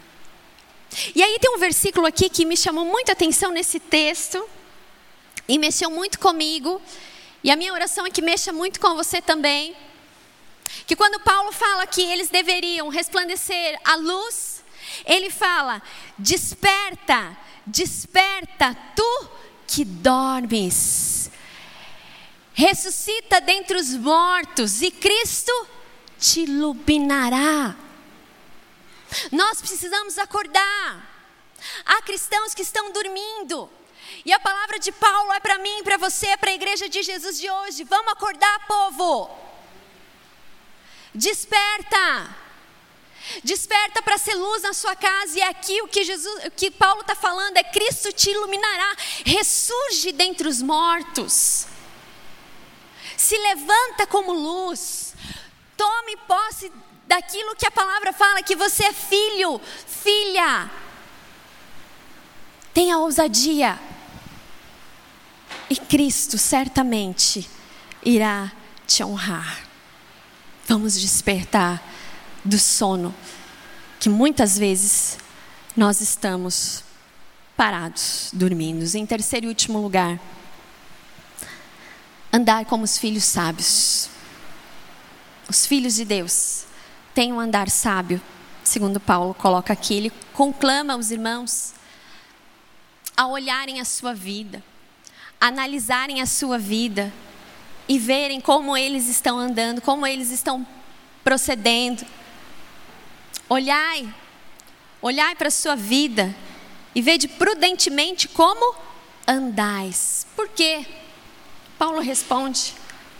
E 1.15 1.21
aí 1.21 1.38
tem 1.39 1.56
um 1.56 1.60
versículo 1.60 2.06
aqui 2.06 2.29
que 2.29 2.45
me 2.45 2.58
chamou 2.58 2.86
muita 2.86 3.12
atenção 3.12 3.51
nesse 3.51 3.79
texto 3.79 4.43
e 5.47 5.58
mexeu 5.58 5.89
muito 5.89 6.19
comigo. 6.19 6.82
E 7.43 7.51
a 7.51 7.56
minha 7.56 7.73
oração 7.73 8.06
é 8.06 8.10
que 8.10 8.21
mexa 8.21 8.51
muito 8.51 8.79
com 8.79 8.95
você 8.95 9.21
também. 9.21 9.75
Que 10.86 10.95
quando 10.95 11.19
Paulo 11.19 11.51
fala 11.51 11.88
que 11.88 12.01
eles 12.01 12.29
deveriam 12.29 12.89
resplandecer 12.89 13.79
a 13.83 13.95
luz, 13.95 14.63
ele 15.05 15.29
fala: 15.29 15.81
desperta, 16.17 17.38
desperta, 17.65 18.75
tu 18.95 19.29
que 19.67 19.86
dormes. 19.86 21.31
Ressuscita 22.53 23.41
dentre 23.41 23.77
os 23.77 23.95
mortos 23.95 24.81
e 24.81 24.91
Cristo 24.91 25.51
te 26.19 26.41
iluminará. 26.41 27.75
Nós 29.31 29.59
precisamos 29.59 30.17
acordar. 30.17 31.09
Há 31.86 32.01
cristãos 32.01 32.53
que 32.53 32.62
estão 32.62 32.91
dormindo. 32.91 33.69
E 34.25 34.31
a 34.31 34.39
palavra 34.39 34.77
de 34.77 34.91
Paulo 34.91 35.31
é 35.33 35.39
para 35.39 35.57
mim, 35.57 35.83
para 35.83 35.97
você, 35.97 36.38
para 36.38 36.51
a 36.51 36.53
igreja 36.53 36.88
de 36.88 37.01
Jesus 37.01 37.39
de 37.39 37.49
hoje. 37.49 37.83
Vamos 37.86 38.12
acordar, 38.12 38.67
povo. 38.67 39.29
Desperta. 41.13 42.36
Desperta 43.43 44.02
para 44.02 44.17
ser 44.17 44.36
luz 44.36 44.63
na 44.63 44.73
sua 44.73 44.95
casa. 44.95 45.38
E 45.38 45.41
é 45.41 45.47
aqui 45.47 45.82
o 45.82 45.88
que, 45.88 46.04
Jesus, 46.04 46.45
o 46.45 46.52
que 46.52 46.71
Paulo 46.71 47.02
está 47.02 47.15
falando 47.15 47.58
é 47.58 47.63
Cristo 47.63 48.12
te 48.12 48.30
iluminará. 48.30 48.95
Ressurge 49.26 50.12
dentre 50.12 50.47
os 50.47 50.62
mortos. 50.62 51.67
Se 53.15 53.38
levanta 53.38 54.08
como 54.08 54.34
luz. 54.34 55.13
Tome 55.78 56.17
posse 56.28 56.71
daquilo 57.08 57.56
que 57.56 57.67
a 57.67 57.71
palavra 57.71 58.13
fala, 58.13 58.41
que 58.41 58.56
você 58.56 58.86
é 58.86 58.93
filho, 58.93 59.60
filha. 59.88 60.69
Tenha 62.73 62.97
ousadia. 62.97 63.80
E 65.69 65.76
Cristo 65.76 66.38
certamente 66.38 67.49
irá 68.04 68.52
te 68.86 69.04
honrar. 69.04 69.62
Vamos 70.73 70.99
despertar 70.99 71.83
do 72.43 72.57
sono 72.57 73.13
que 73.99 74.09
muitas 74.09 74.57
vezes 74.57 75.19
nós 75.77 76.01
estamos 76.01 76.83
parados, 77.55 78.31
dormindo. 78.33 78.83
Em 78.97 79.05
terceiro 79.05 79.45
e 79.45 79.49
último 79.49 79.79
lugar, 79.79 80.19
andar 82.33 82.65
como 82.65 82.83
os 82.86 82.97
filhos 82.97 83.23
sábios. 83.23 84.09
Os 85.47 85.63
filhos 85.63 85.93
de 85.93 86.05
Deus 86.05 86.65
tem 87.13 87.31
um 87.31 87.39
andar 87.39 87.69
sábio, 87.69 88.19
segundo 88.63 88.99
Paulo 88.99 89.36
coloca 89.36 89.73
aqui. 89.73 89.93
Ele 89.93 90.12
conclama 90.33 90.95
os 90.95 91.12
irmãos 91.12 91.75
a 93.15 93.27
olharem 93.27 93.79
a 93.79 93.86
sua 93.86 94.15
vida, 94.15 94.63
a 95.39 95.49
analisarem 95.49 96.19
a 96.19 96.25
sua 96.25 96.57
vida 96.57 97.13
e 97.88 98.00
verem 98.00 98.39
como 98.39 98.76
eles 98.76 99.08
estão 99.08 99.38
andando, 99.38 99.82
como 99.82 100.06
eles 100.06 100.32
estão 100.32 100.65
procedendo. 101.24 102.06
Olhai, 103.50 104.13
olhai 105.02 105.36
para 105.36 105.48
a 105.48 105.52
sua 105.52 105.76
vida 105.76 106.36
e 106.96 107.02
vede 107.02 107.28
prudentemente 107.28 108.28
como 108.28 108.76
andais. 109.28 110.26
Por 110.36 110.50
quê? 110.50 110.86
Paulo 111.78 112.00
responde: 112.00 112.74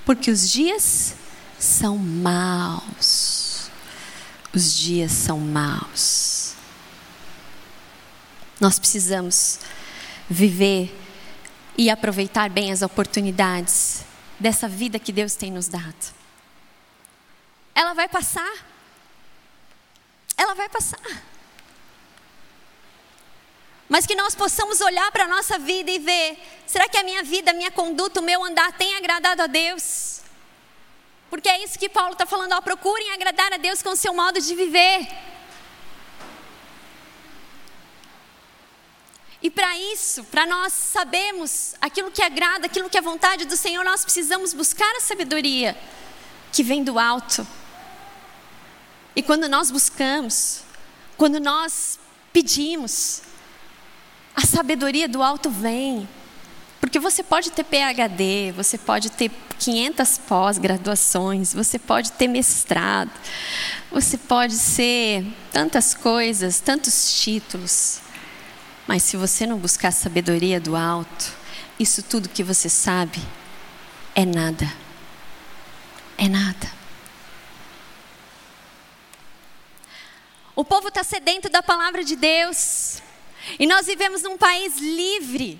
porque 0.06 0.32
os 0.32 0.50
dias 0.50 1.16
são 1.60 1.98
maus 1.98 3.54
os 4.54 4.78
dias 4.78 5.12
são 5.12 5.40
maus. 5.40 6.54
Nós 8.60 8.78
precisamos 8.78 9.60
viver 10.30 10.96
e 11.76 11.90
aproveitar 11.90 12.50
bem 12.50 12.72
as 12.72 12.84
oportunidades 12.84 14.06
dessa 14.44 14.68
vida 14.68 15.00
que 15.00 15.14
Deus 15.14 15.36
tem 15.36 15.50
nos 15.50 15.70
dado. 15.70 16.04
Ela 17.74 17.94
vai 17.94 18.10
passar. 18.10 18.54
Ela 20.38 20.54
vai 20.54 20.68
passar. 20.68 21.00
Mas 23.88 24.06
que 24.06 24.16
nós 24.16 24.36
possamos 24.36 24.82
olhar 24.82 25.10
para 25.14 25.24
a 25.24 25.28
nossa 25.30 25.58
vida 25.58 25.90
e 25.90 25.98
ver: 25.98 26.38
será 26.68 26.90
que 26.90 26.98
a 26.98 27.04
minha 27.04 27.24
vida, 27.24 27.52
a 27.52 27.54
minha 27.54 27.72
conduta, 27.72 28.20
o 28.20 28.24
meu 28.24 28.44
andar 28.44 28.74
tem 28.74 28.98
agradado 28.98 29.44
a 29.44 29.48
Deus? 29.48 30.22
Porque 31.30 31.48
é 31.48 31.64
isso 31.64 31.80
que 31.80 31.88
Paulo 31.88 32.12
está 32.12 32.26
falando, 32.26 32.52
ó, 32.52 32.60
procurem 32.60 33.14
agradar 33.14 33.54
a 33.54 33.58
Deus 33.58 33.82
com 33.82 33.92
o 33.92 33.96
seu 33.96 34.14
modo 34.14 34.42
de 34.42 34.54
viver. 34.54 35.08
E 39.44 39.52
para 39.52 39.78
isso, 39.78 40.24
para 40.24 40.46
nós 40.46 40.72
sabermos 40.72 41.76
aquilo 41.82 42.10
que 42.10 42.24
agrada, 42.24 42.66
aquilo 42.66 42.90
que 42.90 42.98
é 42.98 43.02
vontade 43.02 43.44
do 43.44 43.58
Senhor, 43.58 43.84
nós 43.84 44.06
precisamos 44.06 44.54
buscar 44.54 44.90
a 44.96 45.02
sabedoria 45.02 45.78
que 46.50 46.64
vem 46.64 46.82
do 46.82 46.98
alto. 46.98 47.46
E 49.14 49.22
quando 49.22 49.50
nós 49.50 49.70
buscamos, 49.70 50.62
quando 51.18 51.42
nós 51.42 52.00
pedimos, 52.32 53.22
a 54.34 54.46
sabedoria 54.46 55.10
do 55.10 55.22
alto 55.22 55.50
vem. 55.50 56.08
Porque 56.80 56.98
você 56.98 57.22
pode 57.22 57.52
ter 57.52 57.66
PhD, 57.66 58.54
você 58.54 58.78
pode 58.78 59.10
ter 59.10 59.30
500 59.60 60.18
pós-graduações, 60.20 61.54
você 61.54 61.78
pode 61.78 62.14
ter 62.14 62.28
mestrado, 62.28 63.12
você 63.92 64.18
pode 64.18 64.54
ser 64.54 65.26
tantas 65.52 65.94
coisas, 65.94 66.60
tantos 66.62 67.22
títulos. 67.22 68.02
Mas 68.88 69.04
se 69.04 69.18
você 69.18 69.46
não 69.46 69.58
buscar 69.58 69.92
sabedoria 69.92 70.60
do 70.60 70.76
alto, 70.76 71.34
isso 71.80 72.04
tudo 72.04 72.30
que 72.30 72.44
você 72.44 72.70
sabe 72.70 73.20
é 74.14 74.26
nada. 74.26 74.72
É 76.18 76.28
nada. 76.28 76.72
O 80.56 80.64
povo 80.64 80.90
está 80.90 81.04
sedento 81.04 81.50
da 81.50 81.64
palavra 81.64 82.04
de 82.04 82.16
Deus. 82.16 83.02
E 83.58 83.66
nós 83.66 83.88
vivemos 83.88 84.22
num 84.22 84.38
país 84.38 84.78
livre 84.78 85.60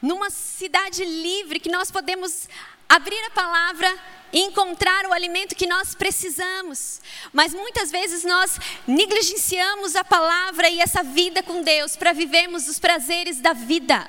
numa 0.00 0.30
cidade 0.30 1.04
livre 1.04 1.58
que 1.58 1.70
nós 1.70 1.90
podemos 1.90 2.48
abrir 2.88 3.22
a 3.24 3.30
palavra 3.30 3.98
e 4.32 4.40
encontrar 4.40 5.06
o 5.06 5.12
alimento 5.12 5.54
que 5.54 5.66
nós 5.66 5.94
precisamos. 5.94 7.00
Mas 7.32 7.54
muitas 7.54 7.90
vezes 7.90 8.24
nós 8.24 8.58
negligenciamos 8.86 9.96
a 9.96 10.04
palavra 10.04 10.68
e 10.68 10.80
essa 10.80 11.02
vida 11.02 11.42
com 11.42 11.62
Deus 11.62 11.96
para 11.96 12.12
vivermos 12.12 12.68
os 12.68 12.78
prazeres 12.78 13.40
da 13.40 13.52
vida. 13.52 14.08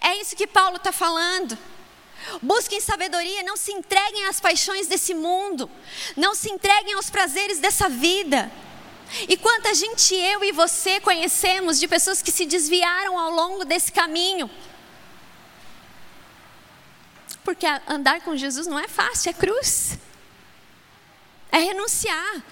É 0.00 0.20
isso 0.20 0.36
que 0.36 0.46
Paulo 0.46 0.76
está 0.76 0.92
falando. 0.92 1.56
Busquem 2.40 2.80
sabedoria, 2.80 3.42
não 3.42 3.56
se 3.56 3.72
entreguem 3.72 4.26
às 4.26 4.40
paixões 4.40 4.86
desse 4.86 5.12
mundo, 5.12 5.70
não 6.16 6.34
se 6.34 6.50
entreguem 6.50 6.94
aos 6.94 7.10
prazeres 7.10 7.58
dessa 7.58 7.88
vida. 7.88 8.50
E 9.28 9.36
quanta 9.36 9.74
gente 9.74 10.14
eu 10.14 10.42
e 10.42 10.50
você 10.50 10.98
conhecemos 11.00 11.78
de 11.78 11.86
pessoas 11.86 12.22
que 12.22 12.32
se 12.32 12.46
desviaram 12.46 13.18
ao 13.18 13.30
longo 13.30 13.64
desse 13.64 13.92
caminho 13.92 14.50
Porque 17.44 17.66
andar 17.86 18.22
com 18.22 18.36
Jesus 18.36 18.66
não 18.66 18.78
é 18.78 18.88
fácil, 18.88 19.30
é 19.30 19.32
cruz. 19.32 19.98
É 21.52 21.58
renunciar. 21.58 22.42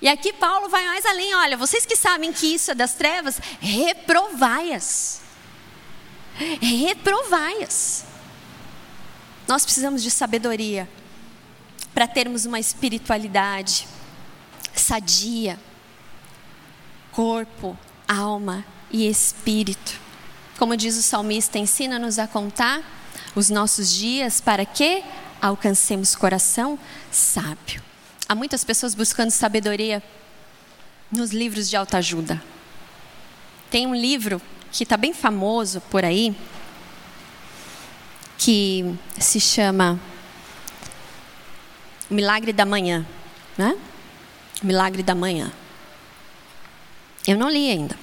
E 0.00 0.08
aqui 0.08 0.32
Paulo 0.32 0.68
vai 0.68 0.84
mais 0.84 1.04
além. 1.06 1.34
Olha, 1.34 1.56
vocês 1.56 1.86
que 1.86 1.96
sabem 1.96 2.32
que 2.32 2.54
isso 2.54 2.70
é 2.70 2.74
das 2.74 2.94
trevas, 2.94 3.40
reprovai-as. 3.60 5.22
Reprovai-as. 6.60 8.04
Nós 9.48 9.64
precisamos 9.64 10.02
de 10.02 10.10
sabedoria 10.10 10.88
para 11.94 12.06
termos 12.06 12.46
uma 12.46 12.60
espiritualidade 12.60 13.88
sadia, 14.74 15.58
corpo, 17.10 17.76
alma 18.08 18.64
e 18.90 19.08
espírito. 19.08 20.00
Como 20.58 20.76
diz 20.76 20.96
o 20.96 21.02
salmista, 21.02 21.58
ensina-nos 21.58 22.18
a 22.18 22.26
contar 22.26 22.82
os 23.34 23.50
nossos 23.50 23.90
dias 23.90 24.40
para 24.40 24.64
que 24.64 25.02
alcancemos 25.40 26.14
coração 26.14 26.78
sábio. 27.10 27.82
Há 28.28 28.34
muitas 28.34 28.64
pessoas 28.64 28.94
buscando 28.94 29.30
sabedoria 29.30 30.02
nos 31.10 31.32
livros 31.32 31.68
de 31.68 31.76
autoajuda. 31.76 32.42
Tem 33.70 33.86
um 33.86 33.94
livro 33.94 34.40
que 34.70 34.84
está 34.84 34.96
bem 34.96 35.12
famoso 35.12 35.80
por 35.90 36.04
aí, 36.04 36.34
que 38.38 38.94
se 39.18 39.38
chama 39.38 40.00
O 42.10 42.14
Milagre 42.14 42.52
da 42.52 42.64
Manhã, 42.64 43.06
né? 43.56 43.76
O 44.62 44.66
Milagre 44.66 45.02
da 45.02 45.14
Manhã. 45.14 45.52
Eu 47.26 47.36
não 47.36 47.48
li 47.48 47.70
ainda. 47.70 47.96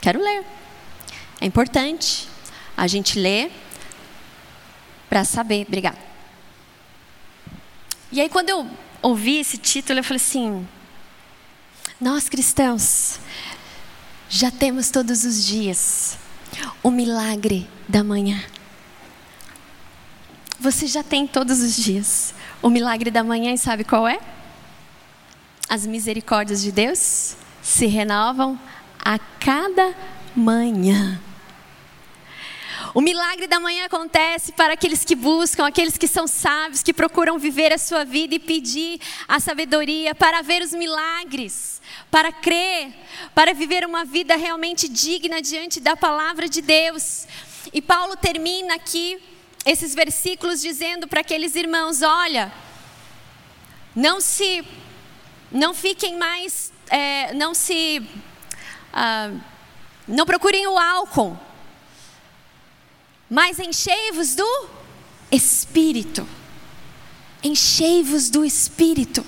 Quero 0.00 0.22
ler. 0.22 0.44
É 1.40 1.46
importante 1.46 2.28
a 2.76 2.86
gente 2.86 3.18
ler 3.18 3.52
para 5.16 5.24
saber. 5.24 5.64
Obrigada. 5.66 5.96
E 8.12 8.20
aí, 8.20 8.28
quando 8.28 8.50
eu 8.50 8.68
ouvi 9.00 9.38
esse 9.38 9.56
título, 9.56 10.00
eu 10.00 10.04
falei 10.04 10.20
assim: 10.20 10.68
Nós 11.98 12.28
cristãos 12.28 13.18
já 14.28 14.50
temos 14.50 14.90
todos 14.90 15.24
os 15.24 15.42
dias 15.42 16.18
o 16.82 16.90
milagre 16.90 17.66
da 17.88 18.04
manhã. 18.04 18.44
Você 20.60 20.86
já 20.86 21.02
tem 21.02 21.26
todos 21.26 21.60
os 21.60 21.74
dias 21.74 22.34
o 22.60 22.68
milagre 22.68 23.10
da 23.10 23.24
manhã 23.24 23.54
e 23.54 23.58
sabe 23.58 23.84
qual 23.84 24.06
é? 24.06 24.18
As 25.66 25.86
misericórdias 25.86 26.60
de 26.60 26.70
Deus 26.70 27.36
se 27.62 27.86
renovam 27.86 28.60
a 29.02 29.18
cada 29.18 29.94
manhã. 30.36 31.18
O 32.96 33.02
milagre 33.02 33.46
da 33.46 33.60
manhã 33.60 33.84
acontece 33.84 34.52
para 34.52 34.72
aqueles 34.72 35.04
que 35.04 35.14
buscam, 35.14 35.66
aqueles 35.66 35.98
que 35.98 36.08
são 36.08 36.26
sábios, 36.26 36.82
que 36.82 36.94
procuram 36.94 37.38
viver 37.38 37.70
a 37.70 37.76
sua 37.76 38.06
vida 38.06 38.36
e 38.36 38.38
pedir 38.38 38.98
a 39.28 39.38
sabedoria 39.38 40.14
para 40.14 40.40
ver 40.40 40.62
os 40.62 40.72
milagres, 40.72 41.82
para 42.10 42.32
crer, 42.32 42.94
para 43.34 43.52
viver 43.52 43.84
uma 43.84 44.02
vida 44.02 44.34
realmente 44.34 44.88
digna 44.88 45.42
diante 45.42 45.78
da 45.78 45.94
palavra 45.94 46.48
de 46.48 46.62
Deus. 46.62 47.26
E 47.70 47.82
Paulo 47.82 48.16
termina 48.16 48.76
aqui 48.76 49.22
esses 49.66 49.94
versículos 49.94 50.62
dizendo 50.62 51.06
para 51.06 51.20
aqueles 51.20 51.54
irmãos: 51.54 52.00
olha, 52.00 52.50
não 53.94 54.22
se, 54.22 54.64
não 55.52 55.74
fiquem 55.74 56.16
mais, 56.16 56.72
é, 56.88 57.34
não 57.34 57.52
se, 57.52 58.02
ah, 58.90 59.32
não 60.08 60.24
procurem 60.24 60.66
o 60.66 60.78
álcool 60.78 61.38
mas 63.28 63.58
enchei-vos 63.58 64.34
do 64.34 64.68
Espírito. 65.30 66.26
Enchei-vos 67.42 68.30
do 68.30 68.44
Espírito. 68.44 69.24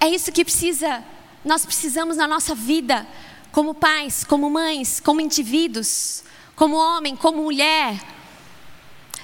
É 0.00 0.08
isso 0.08 0.32
que 0.32 0.44
precisa, 0.44 1.04
nós 1.44 1.64
precisamos 1.64 2.16
na 2.16 2.26
nossa 2.26 2.54
vida, 2.54 3.06
como 3.52 3.74
pais, 3.74 4.24
como 4.24 4.50
mães, 4.50 5.00
como 5.00 5.20
indivíduos, 5.20 6.24
como 6.54 6.76
homem, 6.76 7.16
como 7.16 7.42
mulher. 7.42 8.00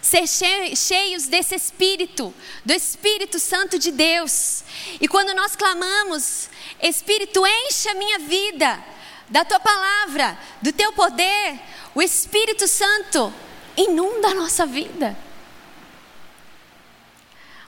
Ser 0.01 0.27
cheios 0.27 1.27
desse 1.27 1.55
Espírito, 1.55 2.35
do 2.65 2.73
Espírito 2.73 3.39
Santo 3.39 3.79
de 3.79 3.93
Deus. 3.93 4.65
E 5.01 5.07
quando 5.07 5.35
nós 5.35 5.55
clamamos, 5.55 6.49
Espírito, 6.83 7.43
enche 7.47 7.89
a 7.89 7.95
minha 7.95 8.19
vida 8.19 8.83
da 9.31 9.45
tua 9.45 9.61
palavra, 9.61 10.37
do 10.61 10.73
teu 10.73 10.93
poder, 10.93 11.61
o 11.95 12.03
Espírito 12.03 12.67
Santo 12.67 13.33
inunda 13.77 14.29
a 14.29 14.35
nossa 14.35 14.67
vida. 14.67 15.17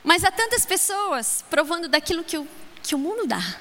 Mas 0.02 0.24
há 0.24 0.32
tantas 0.32 0.66
pessoas 0.66 1.44
provando 1.48 1.88
daquilo 1.88 2.24
que 2.24 2.36
o, 2.36 2.46
que 2.82 2.94
o 2.94 2.98
mundo 2.98 3.26
dá. 3.26 3.56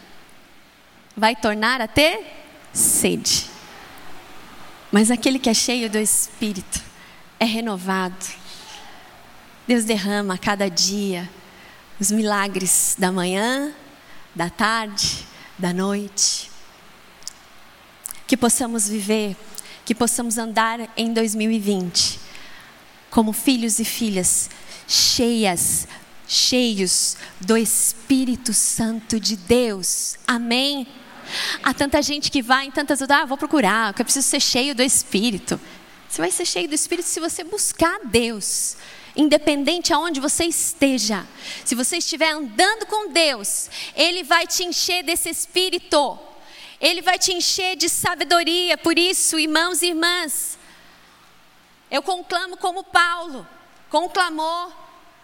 Vai 1.15 1.35
tornar 1.35 1.79
a 1.79 1.87
ter 1.87 2.25
sede. 2.73 3.47
Mas 4.91 5.11
aquele 5.11 5.37
que 5.37 5.49
é 5.49 5.53
cheio 5.53 5.89
do 5.89 5.99
Espírito 5.99 6.81
é 7.39 7.45
renovado. 7.45 8.25
Deus 9.67 9.85
derrama 9.85 10.33
a 10.33 10.37
cada 10.37 10.69
dia 10.69 11.29
os 11.99 12.09
milagres 12.11 12.95
da 12.97 13.11
manhã, 13.11 13.71
da 14.33 14.49
tarde, 14.49 15.25
da 15.57 15.71
noite. 15.71 16.50
Que 18.31 18.37
possamos 18.37 18.87
viver 18.87 19.35
que 19.83 19.93
possamos 19.93 20.37
andar 20.37 20.79
em 20.95 21.11
2020 21.11 22.17
como 23.09 23.33
filhos 23.33 23.77
e 23.77 23.83
filhas 23.83 24.49
cheias, 24.87 25.85
cheios 26.25 27.17
do 27.41 27.57
Espírito 27.57 28.53
Santo 28.53 29.19
de 29.19 29.35
Deus. 29.35 30.15
Amém. 30.25 30.87
Há 31.61 31.73
tanta 31.73 32.01
gente 32.01 32.31
que 32.31 32.41
vai 32.41 32.67
em 32.67 32.71
tantas, 32.71 33.01
ah, 33.01 33.25
vou 33.25 33.37
procurar, 33.37 33.93
que 33.93 34.01
eu 34.01 34.05
preciso 34.05 34.29
ser 34.29 34.39
cheio 34.39 34.73
do 34.73 34.81
Espírito. 34.81 35.59
Você 36.07 36.21
vai 36.21 36.31
ser 36.31 36.45
cheio 36.45 36.69
do 36.69 36.73
Espírito 36.73 37.09
se 37.09 37.19
você 37.19 37.43
buscar 37.43 37.99
Deus. 38.05 38.77
Independente 39.13 39.91
aonde 39.91 40.21
você 40.21 40.45
esteja, 40.45 41.27
se 41.65 41.75
você 41.75 41.97
estiver 41.97 42.31
andando 42.31 42.85
com 42.85 43.11
Deus, 43.11 43.69
Ele 43.93 44.23
vai 44.23 44.47
te 44.47 44.63
encher 44.63 45.03
desse 45.03 45.29
Espírito. 45.29 46.30
Ele 46.81 47.01
vai 47.01 47.19
te 47.19 47.31
encher 47.31 47.75
de 47.75 47.87
sabedoria. 47.87 48.77
Por 48.77 48.97
isso, 48.97 49.37
irmãos 49.37 49.81
e 49.81 49.87
irmãs, 49.87 50.57
eu 51.89 52.01
conclamo 52.01 52.57
como 52.57 52.83
Paulo 52.83 53.47
conclamou 53.91 54.71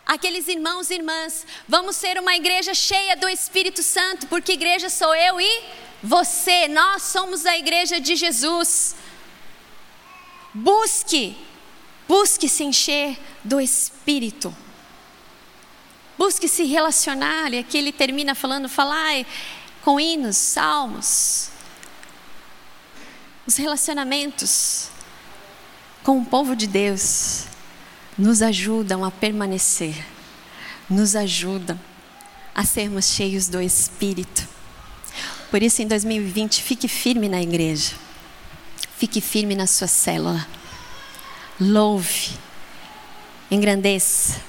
aqueles 0.05 0.47
irmãos 0.49 0.91
e 0.91 0.95
irmãs. 0.95 1.47
Vamos 1.67 1.95
ser 1.95 2.19
uma 2.19 2.35
igreja 2.35 2.73
cheia 2.73 3.15
do 3.15 3.27
Espírito 3.27 3.81
Santo, 3.81 4.27
porque 4.27 4.51
igreja 4.51 4.89
sou 4.89 5.15
eu 5.15 5.39
e 5.39 5.63
você. 6.03 6.67
Nós 6.67 7.03
somos 7.03 7.45
a 7.45 7.57
igreja 7.57 7.99
de 7.99 8.15
Jesus. 8.15 8.95
Busque, 10.53 11.37
busque 12.07 12.49
se 12.49 12.63
encher 12.65 13.17
do 13.43 13.59
Espírito. 13.59 14.55
Busque 16.17 16.47
se 16.47 16.63
relacionar, 16.63 17.53
e 17.53 17.59
aqui 17.59 17.77
ele 17.77 17.91
termina 17.91 18.33
falando, 18.33 18.67
falar 18.67 19.23
com 19.87 20.01
hinos, 20.01 20.35
salmos. 20.35 21.47
Os 23.47 23.55
relacionamentos 23.55 24.89
com 26.03 26.19
o 26.19 26.25
povo 26.25 26.57
de 26.57 26.67
Deus 26.67 27.45
nos 28.17 28.41
ajudam 28.41 29.05
a 29.05 29.09
permanecer, 29.09 29.95
nos 30.89 31.15
ajudam 31.15 31.79
a 32.53 32.65
sermos 32.65 33.05
cheios 33.05 33.47
do 33.47 33.61
Espírito. 33.61 34.45
Por 35.49 35.63
isso, 35.63 35.81
em 35.81 35.87
2020, 35.87 36.63
fique 36.63 36.89
firme 36.89 37.29
na 37.29 37.41
igreja, 37.41 37.95
fique 38.97 39.21
firme 39.21 39.55
na 39.55 39.67
sua 39.67 39.87
célula, 39.87 40.45
louve, 41.57 42.31
engrandeça 43.49 44.41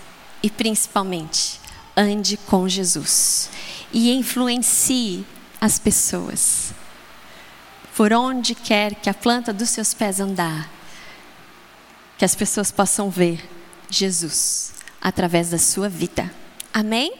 e 0.42 0.50
principalmente 0.50 1.60
ande 1.96 2.36
com 2.38 2.68
Jesus 2.68 3.48
e 3.92 4.12
influencie 4.12 5.24
as 5.60 5.78
pessoas. 5.78 6.72
Por 7.96 8.12
onde 8.12 8.54
quer 8.54 8.94
que 8.94 9.10
a 9.10 9.14
planta 9.14 9.52
dos 9.52 9.70
seus 9.70 9.92
pés 9.92 10.20
andar, 10.20 10.70
que 12.16 12.24
as 12.24 12.34
pessoas 12.34 12.70
possam 12.70 13.10
ver 13.10 13.48
Jesus 13.90 14.72
através 15.00 15.50
da 15.50 15.58
sua 15.58 15.88
vida. 15.88 16.30
Amém? 16.72 17.12